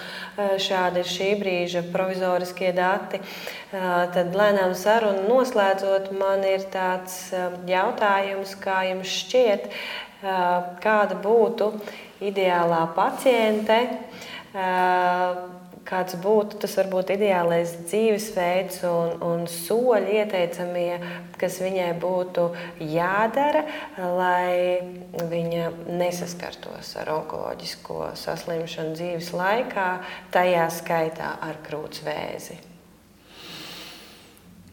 Šādi 0.61 1.01
ir 1.01 1.09
šī 1.09 1.29
brīža 1.39 1.85
provizoriskie 1.93 2.71
dati. 2.75 3.21
Tad 3.71 4.35
lēnām 4.37 4.71
sarunu 4.77 5.25
noslēdzot, 5.27 6.11
man 6.15 6.45
ir 6.47 6.63
tāds 6.71 7.17
jautājums, 7.67 8.53
kā 8.61 8.81
jums 8.89 9.11
šķiet, 9.23 9.67
kāda 10.83 11.19
būtu 11.21 11.71
ideālā 12.25 12.85
paciente, 12.95 13.79
kāds 15.85 16.17
būtu 16.21 16.59
tas 16.63 16.73
varbūt 16.79 17.13
ideālais 17.15 17.73
dzīvesveids 17.85 18.81
un, 18.89 19.15
un 19.25 19.43
soļi 19.51 20.19
ieteicamie, 20.21 20.97
kas 21.39 21.59
viņai 21.61 21.91
būtu 22.01 22.47
jādara, 22.81 23.65
lai 23.99 24.81
viņa 25.29 25.69
nesaskartos 25.99 26.95
ar 27.01 27.11
onkoloģisko 27.19 28.13
saslimšanu 28.21 28.95
dzīves 28.97 29.33
laikā, 29.35 29.89
tajā 30.33 30.69
skaitā 30.73 31.35
ar 31.45 31.59
krūtsvēzi. 31.67 32.61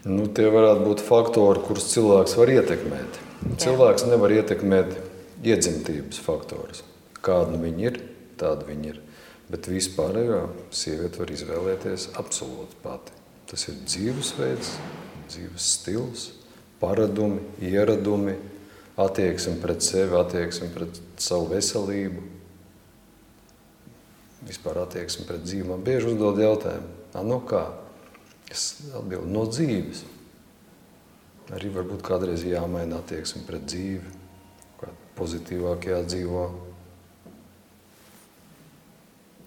Nu, 0.02 0.26
tie 0.34 0.48
varētu 0.50 0.82
būt 0.82 1.02
faktori, 1.06 1.60
kurus 1.62 1.92
cilvēks 1.92 2.32
var 2.34 2.50
ietekmēt. 2.50 3.20
Cilvēks 3.62 4.08
nevar 4.08 4.32
ietekmēt 4.34 4.96
iedzimtības 5.42 6.20
faktorus. 6.22 6.82
Kāda 7.22 7.54
nu 7.54 7.62
viņi 7.62 7.88
ir, 7.88 7.98
tāda 8.40 8.66
viņi 8.66 8.92
ir. 8.94 9.00
Bet 9.52 9.68
vispār 9.68 10.16
jā, 10.16 10.42
sieviete 10.74 11.20
var 11.20 11.32
izvēlēties 11.34 12.08
absolūti 12.18 12.78
pati. 12.82 13.14
Tas 13.50 13.66
ir 13.68 13.80
dzīvesveids, 13.84 14.70
dzīves 15.28 15.66
stils, 15.76 16.28
paradumi, 16.80 17.42
ieradumi, 17.60 18.38
attieksme 19.02 19.58
pret 19.60 19.84
sevi, 19.84 20.16
attieksme 20.16 20.70
pret 20.72 21.02
savu 21.20 21.50
veselību, 21.52 22.24
vispār 24.48 24.82
attieksme 24.86 25.26
pret 25.28 25.44
dzīvi. 25.44 25.68
Man 25.68 25.84
bieži 25.84 26.14
uzdod 26.14 26.40
jautājumu, 26.42 26.88
no 27.28 27.38
kā? 27.46 27.66
Es 28.52 28.82
atbildu 28.92 29.30
no 29.32 29.44
dzīves. 29.48 30.02
Arī 31.52 31.68
varbūt 31.74 32.02
kādreiz 32.06 32.44
jāmaina 32.46 33.02
attieksme 33.02 33.42
pret 33.44 33.64
dzīvi 33.68 34.21
pozitīvāk 35.22 35.88
jādzīvo. 35.92 36.44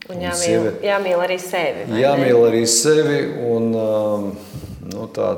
Un 0.06 0.22
jāmīl, 0.22 0.38
sieviet, 0.38 0.84
jāmīl 0.86 1.22
arī 1.26 1.38
sevi. 1.42 1.86
Jāmīl 1.98 2.44
arī 2.46 2.62
sevi. 2.70 3.20
Un, 3.50 3.72
um, 3.74 4.28
nu, 4.92 5.08
tā, 5.16 5.32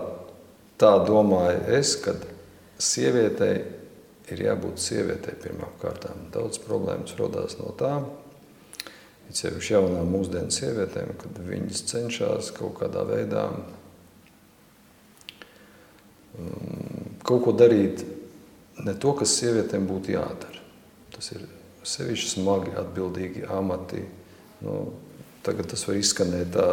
tā 0.79 0.91
domāju 1.07 1.61
es, 1.77 1.95
kad 2.03 2.25
sievietei 2.83 3.61
ir 4.27 4.43
jābūt 4.43 4.83
sievietei 4.83 5.37
pirmkārt. 5.39 6.09
Daudz 6.35 6.59
problēmas 6.65 7.15
rodas 7.19 7.55
no 7.61 7.71
tā. 7.79 7.93
Ir 9.27 9.39
sevišķi 9.39 9.73
jaunām 9.77 10.11
mūsdienu 10.11 10.51
sievietēm, 10.55 11.15
kad 11.19 11.39
viņas 11.47 11.87
cenšas 11.87 12.51
kaut 12.55 12.75
kādā 12.81 13.07
veidā 13.07 13.47
um, 16.35 17.17
kaut 17.27 17.43
ko 17.47 17.55
darīt 17.55 18.03
ne 18.85 18.93
to, 18.97 19.13
kas 19.17 19.35
sievietēm 19.39 19.87
būtu 19.89 20.13
jādara. 20.15 20.61
Tas 21.15 21.31
ir 21.33 21.47
sevišķi 21.87 22.31
smagi, 22.35 22.75
atbildīgi 22.77 23.47
amati. 23.53 24.03
Nu, 24.65 24.77
tagad 25.45 25.69
tas 25.71 25.85
var 25.87 25.99
izskanēt 25.99 26.53
tā 26.55 26.67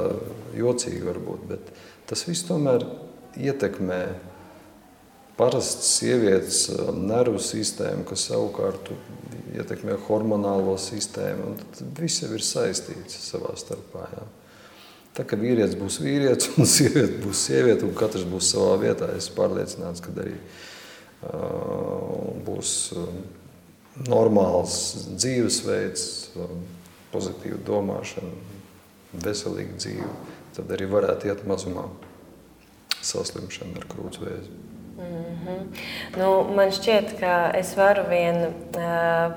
jocīgi, 0.58 1.02
varbūt, 1.06 1.48
bet 1.50 1.74
tas 2.10 2.24
viss 2.28 2.46
tomēr 2.48 2.86
ietekmē 3.40 4.00
parastas 5.38 5.96
sievietes 5.98 6.66
nervu 6.94 7.40
sistēmu, 7.42 8.06
kas 8.08 8.28
savukārt 8.30 8.92
ietekmē 9.54 9.98
hormonālo 10.08 10.76
sistēmu. 10.80 11.54
Viss 11.98 12.22
jau 12.22 12.32
ir 12.34 12.44
saistīts 12.44 13.18
savā 13.30 13.54
starpā. 13.58 14.08
Jā. 14.14 14.26
Tā 15.14 15.22
kā 15.28 15.38
vīrietis 15.38 15.76
būs 15.78 16.00
vīrietis 16.02 16.54
un 16.58 16.66
sieviete 16.76 17.20
būs 17.22 17.46
sieviete, 17.48 17.86
un 17.86 17.94
katrs 17.98 18.26
būs 18.26 18.50
savā 18.54 18.78
vietā, 18.82 19.12
es 19.14 19.28
esmu 19.28 19.38
pārliecināts, 19.38 20.02
ka 20.02 20.14
arī 20.18 20.34
būs 22.44 22.72
normāls 24.08 24.76
dzīvesveids, 25.14 26.06
pozitīva 27.14 27.60
domāšana, 27.66 28.32
veselīga 29.24 29.78
dzīve, 29.78 30.10
tad 30.56 30.72
arī 30.74 30.88
varētu 30.90 31.30
iet 31.30 31.44
mazumā 31.46 31.86
saslimšana 33.04 33.78
ar 33.78 33.88
krūtsvēzi. 33.92 34.52
Mm 34.94 35.38
-hmm. 35.44 35.62
nu, 36.18 36.54
man 36.54 36.70
šķiet, 36.72 37.16
ka 37.20 37.50
es 37.54 37.76
varu 37.76 38.08
vien 38.10 38.36
uh, 38.46 39.34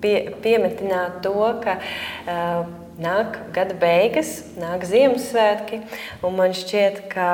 pie, 0.00 0.34
piemetināt 0.42 1.22
to, 1.22 1.60
ka 1.64 1.78
uh, 1.78 2.66
Nāk 2.96 3.34
gada 3.52 3.74
beigas, 3.76 4.38
nāk 4.56 4.86
Ziemassvētki, 4.88 5.82
man 6.32 6.54
šķiet, 6.56 7.02
ka 7.12 7.26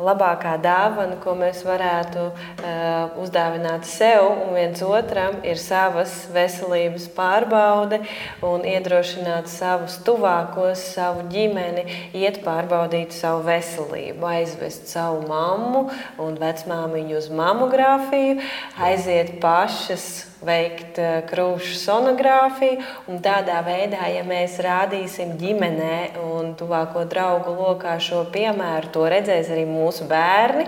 labākā 0.00 0.54
dāvana, 0.64 1.18
ko 1.20 1.34
mēs 1.36 1.60
varētu 1.68 2.22
uh, 2.30 3.18
uzdāvināt 3.20 3.84
sev 3.84 4.30
un 4.30 4.56
viens 4.56 4.80
otram, 4.80 5.36
ir 5.44 5.60
savas 5.60 6.14
veselības 6.32 7.10
pārbaude 7.12 8.00
un 8.40 8.64
iedrošināt 8.64 9.52
savus 9.52 9.98
tuvākos, 10.08 10.80
savu 10.96 11.28
ģimeni, 11.28 11.84
iet 12.16 12.40
pārbaudīt 12.46 13.12
savu 13.12 13.44
veselību, 13.50 14.24
aizvest 14.32 14.88
savu 14.96 15.26
mammu 15.28 15.90
un 16.24 16.40
vecmāmiņu 16.40 17.20
uz 17.20 17.28
mamogrāfiju, 17.28 18.40
aiziet 18.80 19.36
pašas 19.44 20.31
veikt 20.46 20.98
eh, 21.00 21.20
krūšu 21.28 21.76
sonogrāfiju. 21.80 22.80
Tādā 23.22 23.60
veidā, 23.66 24.06
ja 24.12 24.24
mēs 24.26 24.58
rādīsim 24.62 25.36
ģimenē 25.40 26.18
un 26.22 26.52
tuvāko 26.58 27.04
draugu 27.10 27.54
lokā 27.56 27.96
šo 28.02 28.24
piemēru, 28.34 28.90
to 28.94 29.06
redzēs 29.12 29.52
arī 29.54 29.64
mūsu 29.68 30.08
bērni. 30.10 30.66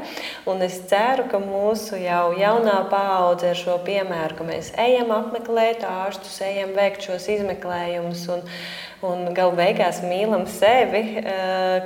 Un 0.50 0.62
es 0.66 0.78
ceru, 0.90 1.26
ka 1.30 1.40
mūsu 1.42 1.98
jau 2.02 2.30
jaunā 2.38 2.78
paudze 2.92 3.50
ar 3.52 3.58
šo 3.58 3.78
piemēru, 3.86 4.38
ka 4.38 4.48
mēs 4.48 4.72
ejam 4.80 5.14
apmeklēt 5.16 5.84
ārstus, 5.88 6.40
ejam 6.44 6.74
veikt 6.78 7.08
šos 7.08 7.28
izmeklējumus 7.38 8.26
un, 8.34 8.44
un 9.04 9.28
galu 9.36 9.54
beigās 9.58 10.00
mīlam 10.04 10.46
sevi, 10.50 11.02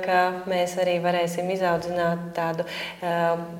ka 0.05 0.19
mēs 0.49 0.75
arī 0.81 0.97
varēsim 1.03 1.49
izaudzināt 1.53 2.29
tādu 2.37 2.65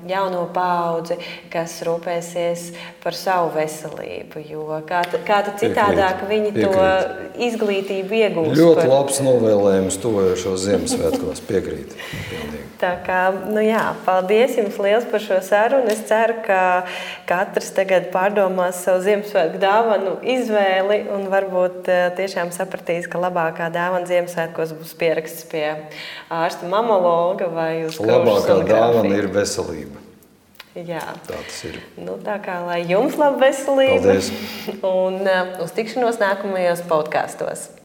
jauno 0.08 0.46
paudzi, 0.54 1.18
kas 1.52 1.78
rūpēsies 1.86 2.66
par 3.04 3.16
savu 3.16 3.52
veselību. 3.56 4.44
Jo 4.50 4.80
kā, 4.88 5.02
kā 5.26 5.42
citādāk 5.60 6.24
viņi 6.30 6.54
Piekrīt. 6.56 6.66
to 6.66 7.44
izglītību 7.50 8.20
iegūst. 8.24 8.56
Ļoti 8.58 8.82
par... 8.82 8.92
labs 8.94 9.22
novēlējums 9.24 10.00
tuvojošos 10.02 10.66
Ziemassvētkos. 10.66 11.44
Piekrīt. 11.48 11.96
Pilnīgi. 12.30 12.66
Tā 12.80 12.94
kā, 13.04 13.18
nu 13.52 13.60
jā, 13.60 13.82
paldies 14.06 14.54
jums 14.56 14.78
liels 14.80 15.04
par 15.10 15.20
šo 15.20 15.36
sarunu. 15.44 15.90
Es 15.92 16.00
ceru, 16.08 16.38
ka 16.46 16.60
katrs 17.28 17.68
tagad 17.76 18.08
pārdomās 18.14 18.80
savu 18.86 19.02
Ziemassvētku 19.04 19.60
dāvanu 19.60 20.14
izvēli 20.24 21.02
un 21.12 21.26
varbūt 21.32 21.90
eh, 21.92 22.06
tiešām 22.16 22.54
sapratīs, 22.56 23.08
ka 23.10 23.20
labākā 23.50 23.70
dāvana 23.74 24.06
Ziemassvētkos 24.06 24.74
būs 24.78 24.94
pieraksts 24.98 25.46
pie 25.50 25.66
ārsta 26.30 26.68
mamologa 26.68 27.48
vai 27.50 27.84
uz 27.86 27.98
Labākā 27.98 28.62
dāvana 28.66 29.16
ir 29.16 29.28
veselība. 29.32 29.98
Jā. 30.74 31.02
Tā 31.26 31.34
tas 31.34 31.64
ir. 31.66 31.80
Nu, 31.98 32.14
tā 32.22 32.38
kā 32.44 32.60
lai 32.62 32.84
jums 32.86 33.16
laba 33.18 33.40
veselība. 33.42 33.98
Paldies. 34.04 34.30
Un 34.86 35.18
uh, 35.26 35.58
uz 35.64 35.74
tikšanos 35.74 36.20
nākamajos 36.22 36.84
podkāstos. 36.86 37.70